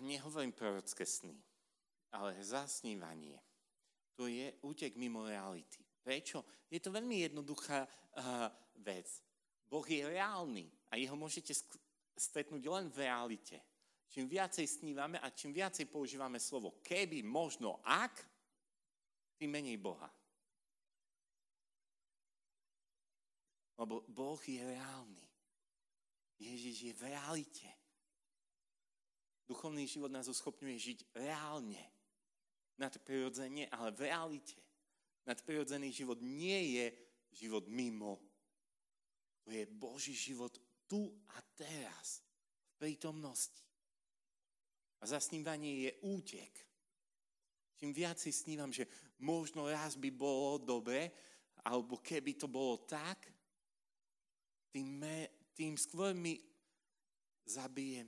[0.00, 1.36] Nehovorím prorocké sny,
[2.12, 3.40] ale zasnívanie.
[4.16, 5.80] To je útek mimo reality.
[6.04, 6.44] Prečo?
[6.68, 8.48] Je to veľmi jednoduchá uh,
[8.84, 9.08] vec.
[9.64, 11.56] Boh je reálny a jeho môžete
[12.16, 13.56] stretnúť len v realite.
[14.10, 18.12] Čím viacej snívame a čím viacej používame slovo keby, možno, ak,
[19.40, 20.10] tým menej Boha.
[23.80, 25.24] Lebo Boh je reálny.
[26.36, 27.68] Ježiš je v realite.
[29.48, 31.80] Duch duchovný život nás uschopňuje žiť reálne.
[32.76, 34.60] Nadprirodzene, ale v realite.
[35.24, 36.86] Nadprirodzený život nie je
[37.32, 38.20] život mimo.
[39.44, 40.52] To je Boží život
[40.84, 42.20] tu a teraz,
[42.76, 43.64] v prítomnosti.
[45.00, 46.52] A zasnívanie je útek.
[47.80, 48.84] Čím viac si snívam, že
[49.24, 51.08] možno raz by bolo dobre,
[51.64, 53.39] alebo keby to bolo tak,
[54.70, 56.38] tým, me, tým skôr mi
[57.46, 58.06] zabije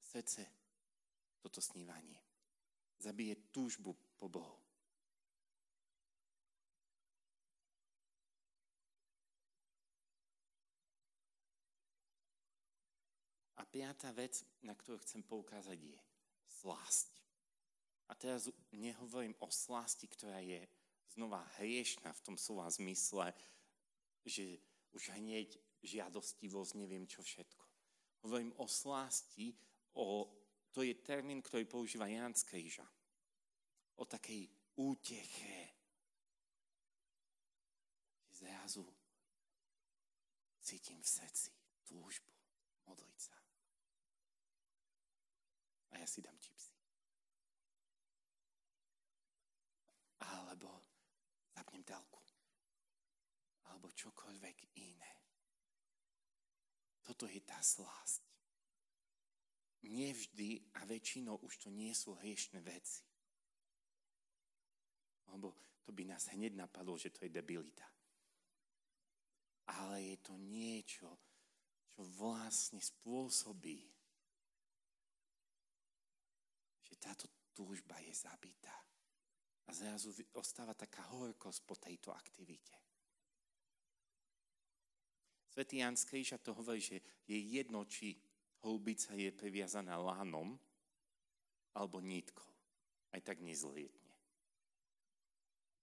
[0.00, 0.44] srdce
[1.40, 2.20] toto snívanie.
[3.02, 4.62] Zabije túžbu po Bohu.
[13.58, 15.98] A piatá vec, na ktorú chcem poukázať, je
[16.62, 17.10] slásť.
[18.06, 20.62] A teraz nehovorím o slasti, ktorá je
[21.16, 23.32] znova hriešná v tom slova zmysle,
[24.22, 24.60] že
[24.92, 27.64] už hneď žiadostivosť, neviem čo všetko.
[28.26, 29.50] Hovorím o slasti,
[29.98, 30.30] o,
[30.70, 32.46] to je termín, ktorý používa Jan z.
[33.98, 35.74] O takej úteche.
[38.32, 38.86] Zrazu
[40.62, 41.52] cítim v srdci
[41.84, 42.32] túžbu
[42.86, 43.42] modliť sa
[45.92, 46.72] a ja si dám čipsy.
[50.22, 50.80] Alebo
[51.52, 52.20] zapnem telku.
[53.68, 55.01] Alebo čokoľvek iné.
[57.22, 58.18] Toto je tá slásť.
[59.86, 63.06] Nevždy a väčšinou už to nie sú hriešne veci.
[65.30, 65.54] Lebo
[65.86, 67.86] to by nás hneď napadlo, že to je debilita.
[69.70, 71.14] Ale je to niečo,
[71.94, 73.86] čo vlastne spôsobí
[76.90, 78.74] že táto túžba je zabitá.
[79.64, 82.82] A zrazu ostáva taká horkosť po tejto aktivite.
[85.52, 88.16] Svetý Jan z Kríža to hovorí, že je jedno, či
[88.64, 90.56] holubica je previazaná lánom
[91.76, 92.48] alebo nítkou.
[93.12, 94.16] Aj tak nezlietne.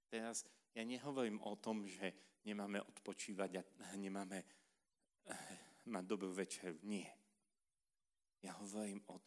[0.10, 0.42] Teraz
[0.74, 2.18] ja nehovorím o tom, že
[2.50, 5.38] nemáme odpočívať a nemáme eh,
[5.86, 6.74] mať dobrú večer.
[6.82, 7.14] Nie.
[8.42, 9.22] Ja hovorím o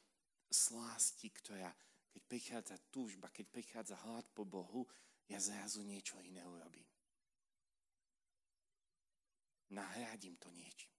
[0.51, 1.71] slasti, ktorá,
[2.11, 4.91] keď prichádza túžba, keď prichádza hlad po Bohu,
[5.31, 6.92] ja zrazu niečo iné urobím.
[9.73, 10.93] Nahradím to niečím.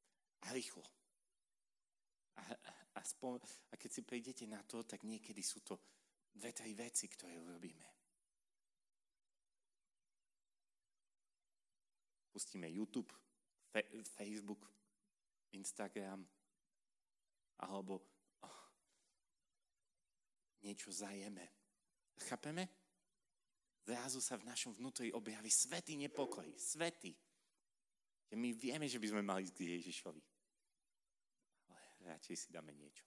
[0.43, 0.84] A rýchlo.
[2.36, 2.41] A,
[2.97, 5.78] a, spom- a keď si prídete na to, tak niekedy sú to
[6.34, 7.86] dve, tri veci, ktoré urobíme.
[12.34, 13.13] Pustíme YouTube,
[13.69, 14.65] fe- Facebook,
[15.53, 16.26] Instagram,
[17.61, 18.01] alebo
[20.65, 21.45] niečo zajeme.
[22.26, 22.65] Chápeme?
[23.86, 26.47] Zrazu sa v našom vnútri objaví svetý nepokoj.
[26.57, 27.13] Svetý.
[28.34, 30.23] Že my vieme, že by sme mali ísť k Ježišovi.
[31.69, 33.05] Ale radšej si dáme niečo.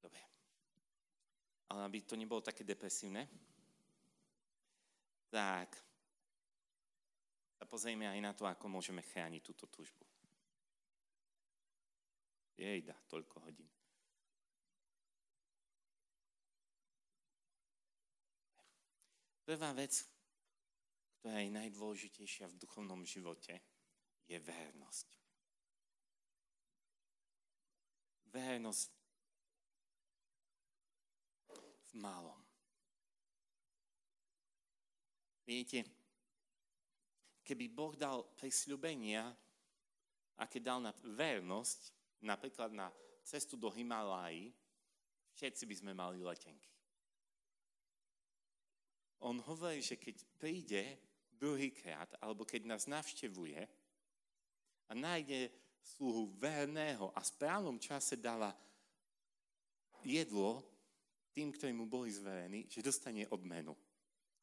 [0.00, 0.24] Dobre.
[1.68, 3.28] Ale aby to nebolo také depresívne,
[5.28, 5.76] tak
[7.60, 10.00] sa pozrieme aj na to, ako môžeme chrániť túto túžbu.
[12.56, 13.68] Jejda, toľko hodín.
[19.44, 20.15] Prvá vec,
[21.26, 23.58] ktorá je najdôležitejšia v duchovnom živote,
[24.30, 25.08] je vernosť.
[28.30, 28.90] Vernosť
[31.50, 32.38] v malom.
[35.50, 35.82] Viete,
[37.42, 39.26] keby Boh dal prisľubenia,
[40.38, 41.90] aké dal na vernosť,
[42.22, 42.86] napríklad na
[43.26, 44.54] cestu do Himaláji,
[45.34, 46.70] všetci by sme mali letenky.
[49.26, 51.05] On hovorí, že keď príde
[51.36, 53.60] druhýkrát, alebo keď nás navštevuje
[54.88, 55.52] a nájde
[55.96, 58.50] sluhu verného a v správnom čase dáva
[60.02, 60.64] jedlo
[61.30, 63.76] tým, ktorí mu boli zverení, že dostane odmenu.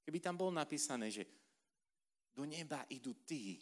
[0.04, 1.24] Keby tam bolo napísané, že
[2.36, 3.58] do neba idú tí,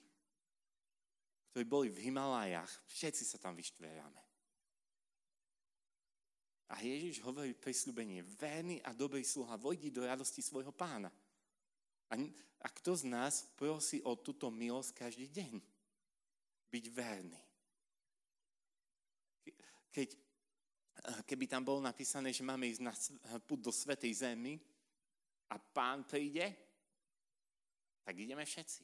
[1.52, 4.22] ktorí boli v Himalajach, všetci sa tam vyštveráme.
[6.72, 11.12] A Ježiš hovorí prisľúbenie, verný a dobrý sluha, vojdi do radosti svojho pána.
[12.08, 12.16] A,
[12.62, 15.54] a kto z nás prosí o túto milosť každý deň?
[16.70, 17.44] Byť verný.
[19.92, 20.10] Keď,
[21.26, 22.94] keby tam bolo napísané, že máme ísť na
[23.44, 24.56] put do Svetej Zemi
[25.52, 26.48] a pán príde,
[28.06, 28.82] tak ideme všetci.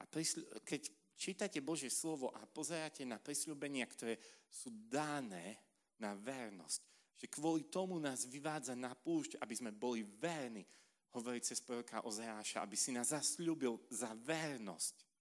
[0.00, 0.88] A prisľu, keď
[1.18, 4.18] čítate Božie slovo a pozeráte na prisľúbenia, ktoré
[4.48, 5.58] sú dané
[5.98, 6.80] na vernosť,
[7.14, 10.66] že kvôli tomu nás vyvádza na púšť, aby sme boli verní,
[11.14, 15.14] hovorí cez proroka Ozeáša, aby si nás zasľúbil za vernosť.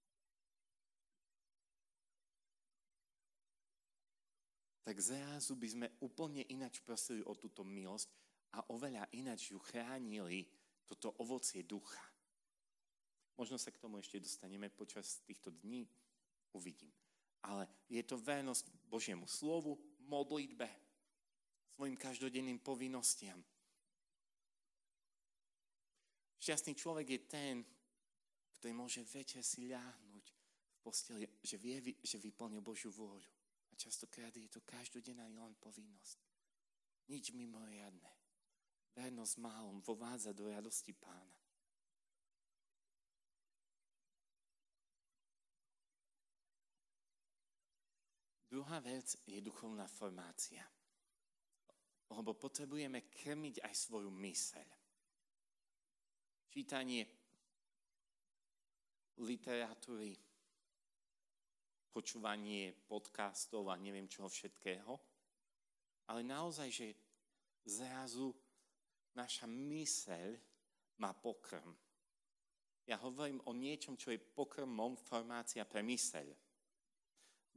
[4.83, 8.07] tak zrazu by sme úplne inač prosili o túto milosť
[8.53, 10.43] a oveľa inač ju chránili
[10.85, 12.03] toto ovocie ducha.
[13.39, 15.87] Možno sa k tomu ešte dostaneme počas týchto dní,
[16.53, 16.91] uvidím.
[17.47, 20.67] Ale je to vernosť Božiemu slovu, modlitbe,
[21.73, 23.39] svojim každodenným povinnostiam.
[26.43, 27.55] Šťastný človek je ten,
[28.59, 33.31] ktorý môže večer si ľahnuť v posteli, že vie, že vyplnil Božiu vôľu.
[33.71, 36.19] A častokrát je to každodenná len povinnosť.
[37.07, 38.11] Nič mimoriadne.
[38.91, 41.39] Vernosť málom vovádza do radosti pána.
[48.51, 50.67] Druhá vec je duchovná formácia.
[52.11, 54.82] Lebo potrebujeme krmiť aj svoju myseľ.
[56.53, 57.01] Čítanie
[59.25, 60.13] literatúry,
[61.89, 64.93] počúvanie podcastov a neviem čoho všetkého,
[66.13, 66.93] ale naozaj, že
[67.65, 68.29] zrazu
[69.17, 70.37] naša myseľ
[71.01, 71.73] má pokrm.
[72.85, 76.29] Ja hovorím o niečom, čo je pokrmom formácia pre myseľ.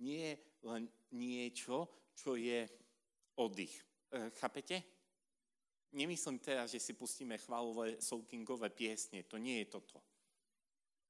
[0.09, 2.64] Nie len niečo, čo je
[3.44, 3.76] oddych.
[4.09, 4.95] E, chápete?
[5.97, 9.24] Nemyslím teraz, že si pustíme chválové soulkingové piesne.
[9.24, 9.97] To nie je toto.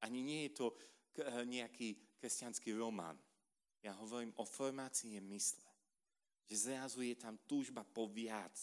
[0.07, 0.77] Ani nie je to e,
[1.43, 3.19] nejaký kresťanský román.
[3.83, 5.67] Ja hovorím o formácii mysle.
[6.47, 8.55] Že zrazu je tam túžba po viac.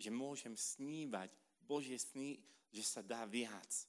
[0.00, 1.28] Že môžem snívať
[1.60, 2.40] Božie sny,
[2.72, 3.84] že sa dá viac.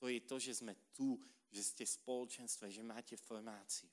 [0.00, 1.20] To je to, že sme tu,
[1.52, 3.92] že ste v spoločenstve, že máte formáciu.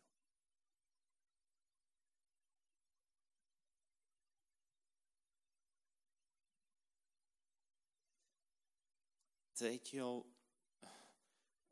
[9.56, 10.20] Tretiou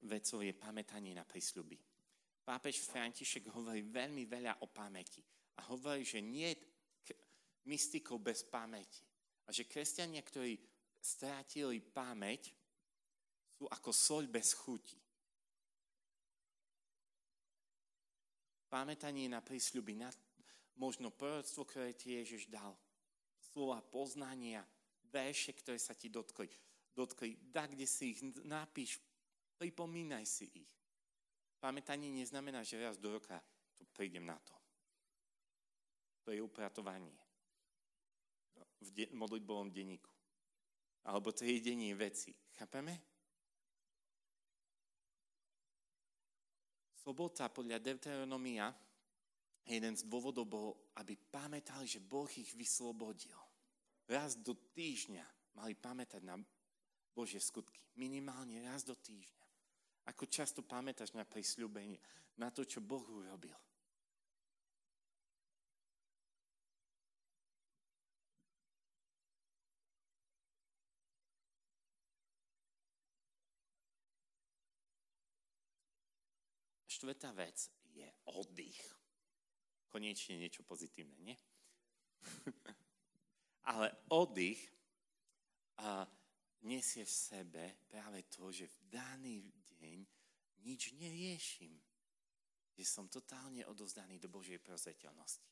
[0.07, 1.75] vecou je pamätanie na prísľuby.
[2.43, 5.23] Pápež František hovorí veľmi veľa o pamäti
[5.59, 7.15] a hovorí, že nie je
[7.67, 9.03] mystikov bez pamäti.
[9.47, 10.55] A že kresťania, ktorí
[10.99, 12.55] strátili pamäť,
[13.59, 14.95] sú ako soľ bez chuti.
[18.71, 20.09] Pamätanie na prísľuby, na
[20.79, 22.73] možno proroctvo, ktoré ti Ježiš dal,
[23.53, 24.65] slova poznania,
[25.13, 26.49] verše, ktoré sa ti dotkli.
[26.93, 27.37] Dotkli.
[27.49, 29.01] Da, kde si ich napíš,
[29.63, 30.73] Pripomínaj si ich.
[31.63, 33.39] Pamätanie neznamená, že raz do roka
[33.79, 34.51] to prídem na to.
[36.27, 37.15] To je upratovanie
[38.83, 40.11] v de- modlitbovom denníku.
[41.07, 42.35] Alebo jedenie veci.
[42.59, 42.99] Chápeme?
[46.99, 48.71] Sobota podľa Deuteronomia
[49.67, 50.67] jeden z dôvodov bol,
[50.99, 53.35] aby pamätali, že Boh ich vyslobodil.
[54.07, 55.23] Raz do týždňa
[55.55, 56.39] mali pamätať na
[57.13, 57.77] Božie skutky.
[57.95, 59.45] Minimálne raz do týždňa.
[60.09, 62.01] Ako často pamätáš na prisľúbenie,
[62.41, 63.55] na to, čo Boh urobil.
[76.89, 78.79] Štvrtá vec je oddych.
[79.91, 81.37] Konečne niečo pozitívne, nie?
[83.71, 84.59] Ale oddych
[85.77, 86.07] a
[86.63, 89.37] nesie v sebe práve to, že v daný
[89.79, 89.99] deň
[90.63, 91.73] nič neriešim.
[92.73, 95.45] Že som totálne odovzdaný do Božej prozreteľnosti.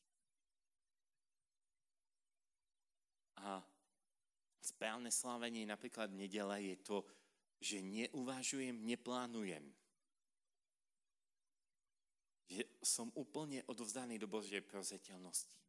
[3.42, 3.62] A
[4.58, 7.06] správne slávenie napríklad nedela je to,
[7.62, 9.62] že neuvažujem, neplánujem.
[12.50, 15.61] Že som úplne odovzdaný do Božej prozreteľnosti.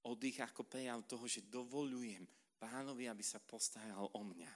[0.00, 2.24] Oddych ako prejav toho, že dovolujem
[2.56, 4.52] pánovi, aby sa postaral o mňa.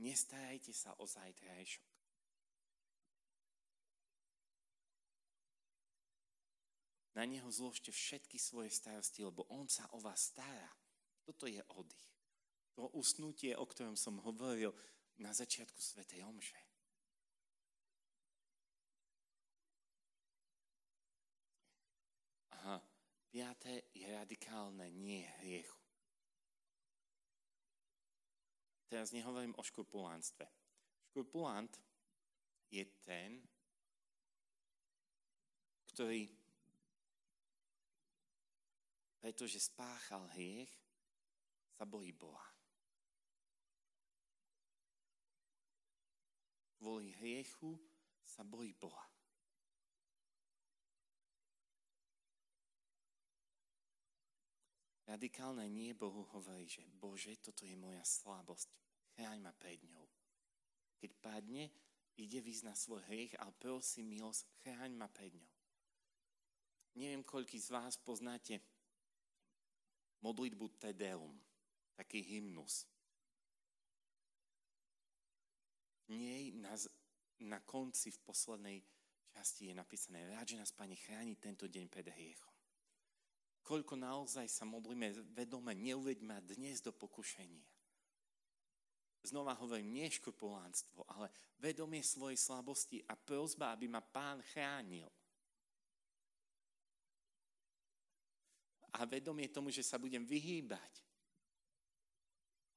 [0.00, 1.90] Nestarajte sa o zajtrajšok.
[7.18, 10.70] Na neho zložte všetky svoje starosti, lebo on sa o vás stará.
[11.26, 12.10] Toto je oddych.
[12.78, 14.72] To usnutie, o ktorom som hovoril
[15.20, 16.69] na začiatku Svetej Omše.
[23.30, 25.78] Piaté je radikálne nie hriechu.
[28.90, 30.50] Teraz nehovorím o škrupulánstve.
[31.14, 31.70] Škrupulant
[32.74, 33.38] je ten,
[35.94, 36.26] ktorý,
[39.22, 40.74] pretože spáchal hriech,
[41.78, 42.50] sa bojí Boha.
[46.76, 47.78] Kvôli hriechu
[48.26, 49.06] sa bojí Boha.
[55.10, 58.70] Radikálne nie Bohu hovorí, že Bože, toto je moja slabosť.
[59.18, 60.06] Chráň ma pred ňou.
[61.02, 61.66] Keď padne,
[62.14, 65.50] ide vyznať svoj hriech, ale prosí milosť, chráň ma pred ňou.
[66.94, 68.62] Neviem, koľký z vás poznáte
[70.22, 71.34] modlitbu Tedeum,
[71.98, 72.86] taký hymnus.
[76.06, 76.78] V nej na,
[77.50, 78.78] na konci, v poslednej
[79.34, 82.49] časti je napísané, rád, že nás Pane chráni tento deň pred hriechom.
[83.70, 87.70] Koľko naozaj sa modlíme vedome, neuveď ma dnes do pokušenia.
[89.22, 95.06] Znova hovorím, nie škrupulánstvo, ale vedomie svojej slabosti a prozba, aby ma pán chránil.
[98.90, 101.06] A vedomie tomu, že sa budem vyhýbať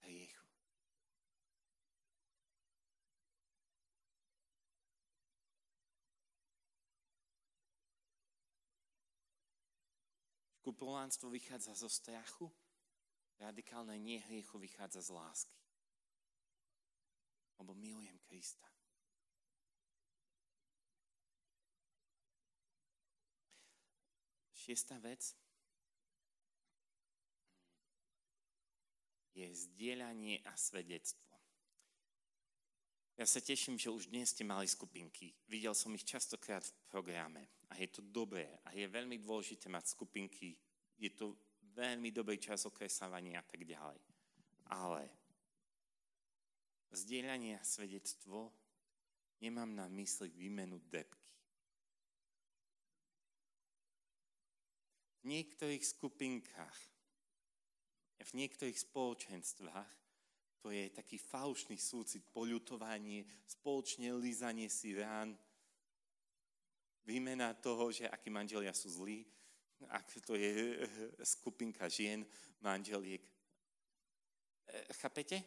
[0.06, 0.44] hriechu.
[10.64, 12.48] Škrupulánstvo vychádza zo strachu,
[13.36, 15.64] radikálne nie hriechu vychádza z lásky
[17.64, 18.68] lebo milujem Krista.
[24.52, 25.36] Šiesta vec
[29.36, 31.33] je zdieľanie a svedectvo.
[33.14, 35.38] Ja sa teším, že už dnes ste mali skupinky.
[35.46, 39.94] Videl som ich častokrát v programe a je to dobré a je veľmi dôležité mať
[39.94, 40.58] skupinky.
[40.98, 41.38] Je to
[41.78, 44.02] veľmi dobrý čas okresávania a tak ďalej.
[44.66, 45.06] Ale
[46.90, 48.50] zdieľanie a svedectvo
[49.46, 51.38] nemám na mysli výmenu depky.
[55.22, 56.78] V niektorých skupinkách,
[58.26, 60.03] v niektorých spoločenstvách
[60.64, 65.36] to je taký falošný súcit, poľutovanie, spoločne lízanie si rán,
[67.04, 69.28] výmena toho, že akí manželia sú zlí,
[69.92, 70.80] ak to je
[71.20, 72.24] skupinka žien,
[72.64, 73.20] manželiek.
[73.20, 73.28] E,
[75.04, 75.44] chápete?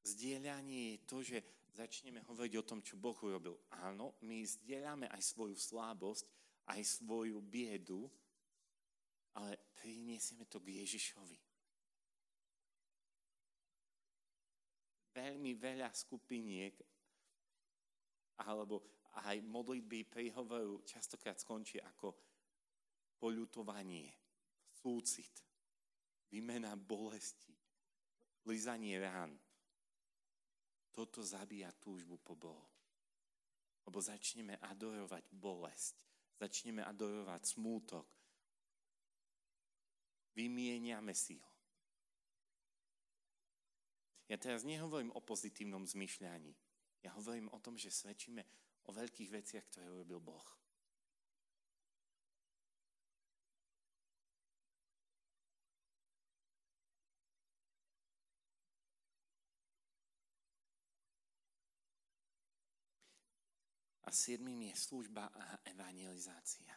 [0.00, 1.44] Zdieľanie je to, že
[1.76, 3.60] začneme hovoriť o tom, čo Boh urobil.
[3.84, 6.24] Áno, my zdieľame aj svoju slabosť,
[6.72, 8.08] aj svoju biedu,
[9.36, 11.45] ale priniesieme to k Ježišovi.
[15.16, 16.76] Veľmi veľa skupiniek
[18.44, 18.84] alebo
[19.24, 22.12] aj modlitby prihovoru častokrát skončí ako
[23.16, 24.12] poľutovanie,
[24.76, 25.32] súcit,
[26.28, 27.56] výmena bolesti,
[28.44, 29.32] lizanie rán.
[30.92, 32.68] Toto zabíja túžbu po Bohu.
[33.88, 35.96] Lebo začneme adorovať bolesť,
[36.36, 38.06] začneme adorovať smútok,
[40.36, 41.55] vymieniame si ho.
[44.26, 46.50] Ja teraz nehovorím o pozitívnom zmyšľaní.
[47.06, 48.42] Ja hovorím o tom, že svedčíme
[48.86, 50.48] o veľkých veciach, ktoré urobil Boh.
[64.06, 66.74] A siedmým je služba a evangelizácia.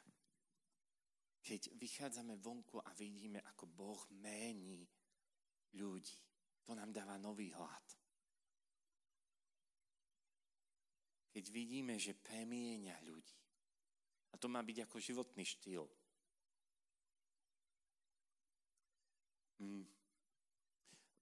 [1.45, 4.85] Keď vychádzame vonku a vidíme, ako Boh mení
[5.73, 6.28] ľudí,
[6.69, 7.85] to nám dáva nový hlad.
[11.33, 13.41] Keď vidíme, že premieňa ľudí.
[14.29, 15.89] A to má byť ako životný štýl.
[19.57, 19.81] Hmm.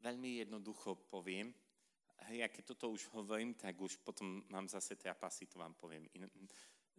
[0.04, 1.56] Veľmi jednoducho poviem,
[2.28, 6.12] ja keď toto už hovorím, tak už potom mám zase trapasy, to vám poviem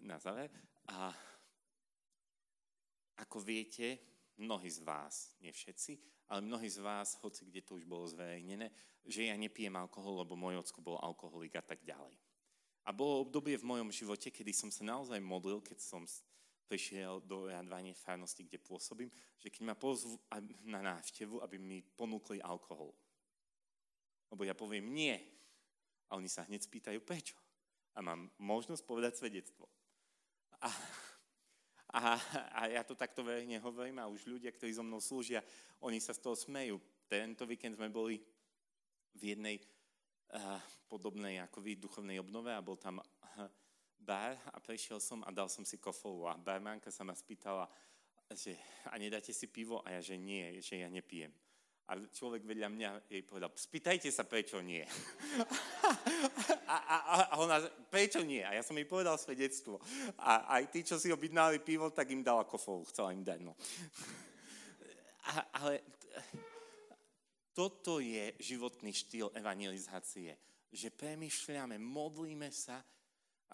[0.00, 0.48] na záver.
[0.88, 1.12] A
[3.20, 4.00] ako viete,
[4.40, 8.68] mnohí z vás, nie všetci, ale mnohí z vás, hoci kde to už bolo zverejnené,
[9.08, 12.12] že ja nepijem alkohol, lebo môj ocko bol alkoholik a tak ďalej.
[12.88, 16.04] A bolo obdobie v mojom živote, kedy som sa naozaj modlil, keď som
[16.68, 19.08] prišiel do radvania farnosti, kde pôsobím,
[19.40, 20.20] že keď ma pozvú
[20.68, 22.92] na návštevu, aby mi ponúkli alkohol.
[24.28, 25.16] Lebo ja poviem nie.
[26.12, 27.36] A oni sa hneď spýtajú, prečo?
[27.96, 29.64] A mám možnosť povedať svedectvo.
[30.60, 30.68] A,
[31.88, 32.20] a,
[32.52, 35.40] a ja to takto verejne hovorím a už ľudia, ktorí so mnou slúžia,
[35.80, 36.76] oni sa z toho smejú.
[37.08, 38.20] Tento víkend sme boli
[39.16, 39.56] v jednej
[40.36, 43.48] uh, podobnej ako vy duchovnej obnove a bol tam uh,
[43.96, 47.64] bar a prešiel som a dal som si kofolu a barmánka sa ma spýtala,
[48.36, 48.52] že
[48.84, 49.80] a nedáte si pivo?
[49.88, 51.32] A ja, že nie, že ja nepijem.
[51.88, 54.84] A človek vedľa mňa jej povedal, spýtajte sa, prečo nie.
[56.74, 56.96] a, a,
[57.32, 58.44] a ona, prečo nie?
[58.44, 59.80] A ja som jej povedal svedectvo.
[60.20, 63.40] A aj tí, čo si objednali pivo, tak im dala kofolu, chcela im dať.
[63.40, 63.56] No.
[65.32, 65.80] a, ale
[67.56, 70.36] toto je životný štýl evangelizácie.
[70.68, 72.84] Že premyšľame, modlíme sa,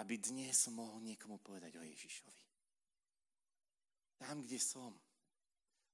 [0.02, 2.42] aby dnes mohol niekomu povedať o Ježišovi.
[4.18, 4.90] Tam, kde som.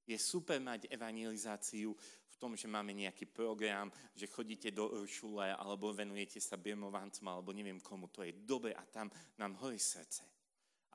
[0.09, 1.93] Je super mať evangelizáciu
[2.41, 7.77] tom, že máme nejaký program, že chodíte do šule alebo venujete sa birmovancom alebo neviem
[7.77, 8.09] komu.
[8.09, 10.25] To je dobre a tam nám horí srdce.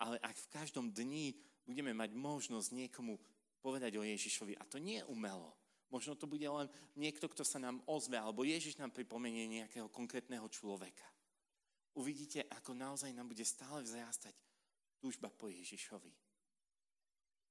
[0.02, 3.14] Ale ak v každom dni budeme mať možnosť niekomu
[3.62, 5.54] povedať o Ježišovi, a to nie je umelo,
[5.86, 6.66] možno to bude len
[6.98, 11.06] niekto, kto sa nám ozve, alebo Ježiš nám pripomenie nejakého konkrétneho človeka.
[11.96, 14.34] Uvidíte, ako naozaj nám bude stále vzrastať
[15.00, 16.12] túžba po Ježišovi.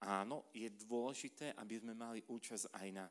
[0.05, 3.05] Áno, je dôležité, aby sme mali účasť aj na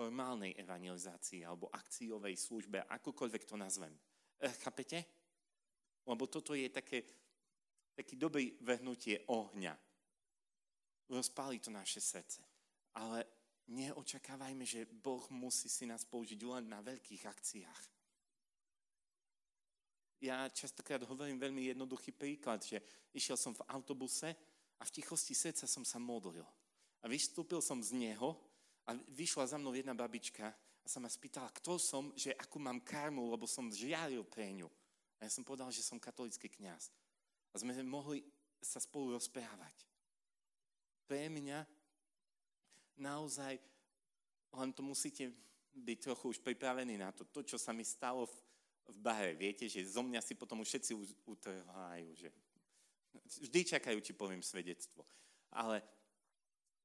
[0.00, 3.92] formálnej evangelizácii alebo akciovej službe, akokoľvek to nazvem.
[4.40, 5.04] E, chápete?
[6.08, 7.04] Lebo toto je také,
[7.92, 9.76] taký dobrý vrhnutie ohňa.
[11.12, 12.40] Rozpáli to naše srdce.
[12.96, 13.28] Ale
[13.68, 17.84] neočakávajme, že Boh musí si nás použiť len na veľkých akciách.
[20.24, 22.80] Ja častokrát hovorím veľmi jednoduchý príklad, že
[23.12, 24.32] išiel som v autobuse
[24.80, 26.44] a v tichosti srdca som sa modlil.
[27.00, 28.49] A vystúpil som z neho
[28.90, 32.82] a vyšla za mnou jedna babička a sa ma spýtala, kto som, že akú mám
[32.82, 34.66] karmu, lebo som žiaril pre ňu.
[35.22, 36.90] A ja som povedal, že som katolický kňaz.
[37.54, 38.26] A sme mohli
[38.58, 39.86] sa spolu rozprávať.
[41.06, 41.62] Pre mňa
[42.98, 43.62] naozaj,
[44.58, 45.30] len to musíte
[45.70, 47.22] byť trochu už pripravení na to.
[47.30, 48.34] To, čo sa mi stalo v,
[48.90, 49.32] v bare.
[49.38, 50.92] Viete, že zo mňa si potom už všetci
[51.30, 52.28] utrhajú, že
[53.46, 55.06] vždy čakajú, či poviem svedectvo.
[55.54, 55.78] Ale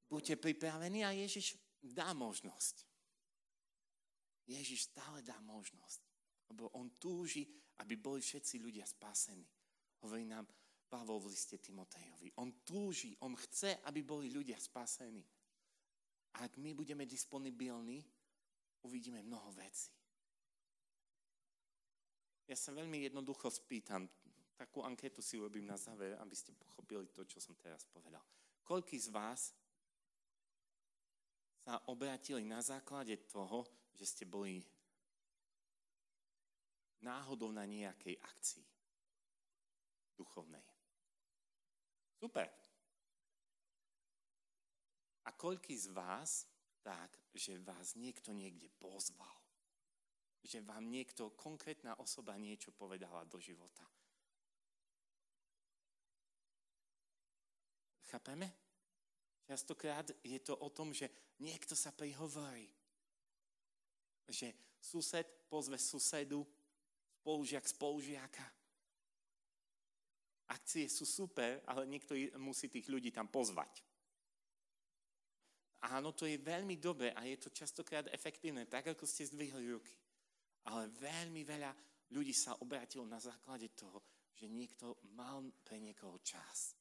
[0.05, 2.87] buďte pripravení a Ježiš dá možnosť.
[4.45, 6.01] Ježiš stále dá možnosť.
[6.53, 7.49] Lebo on túži,
[7.81, 9.45] aby boli všetci ľudia spásení.
[10.05, 10.45] Hovorí nám
[10.85, 12.37] Pavol v liste Timotejovi.
[12.37, 15.25] On túži, on chce, aby boli ľudia spásení.
[16.37, 18.05] A ak my budeme disponibilní,
[18.85, 19.89] uvidíme mnoho vecí.
[22.45, 24.05] Ja sa veľmi jednoducho spýtam,
[24.53, 28.21] takú anketu si urobím na záver, aby ste pochopili to, čo som teraz povedal.
[28.61, 29.49] Koľký z vás
[31.65, 33.65] sa obrátili na základe toho,
[33.97, 34.61] že ste boli
[37.01, 38.65] náhodou na nejakej akcii
[40.13, 40.61] duchovnej.
[42.21, 42.47] Super.
[45.25, 46.45] A koľký z vás
[46.85, 49.45] tak, že vás niekto niekde pozval?
[50.45, 53.81] že vám niekto, konkrétna osoba niečo povedala do života.
[58.05, 58.64] Chápeme?
[59.45, 62.65] Častokrát je to o tom, že niekto sa prihovorí.
[64.25, 66.41] Že sused pozve susedu,
[67.25, 68.45] spolužiak spolužiaka.
[70.45, 73.81] Akcie sú super, ale niekto musí tých ľudí tam pozvať.
[75.89, 79.93] Áno, to je veľmi dobré a je to častokrát efektívne, tak ako ste zdvihli ruky.
[80.69, 81.73] Ale veľmi veľa
[82.13, 84.01] ľudí sa obrátilo na základe toho,
[84.33, 86.77] že niekto mal pre niekoho čas.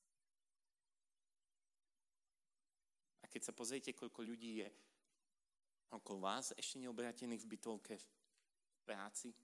[3.21, 4.69] A keď sa pozriete, koľko ľudí je
[5.91, 9.35] okolo vás ešte neobrátených v bytovke, v práci,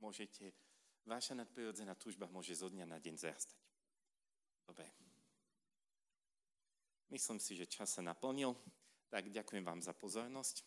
[0.00, 0.48] môžete,
[1.04, 3.60] vaša nadprirodzená túžba môže zo dňa na deň zrastať.
[4.64, 4.88] Dobre.
[7.12, 8.56] Myslím si, že čas sa naplnil,
[9.12, 10.64] tak ďakujem vám za pozornosť.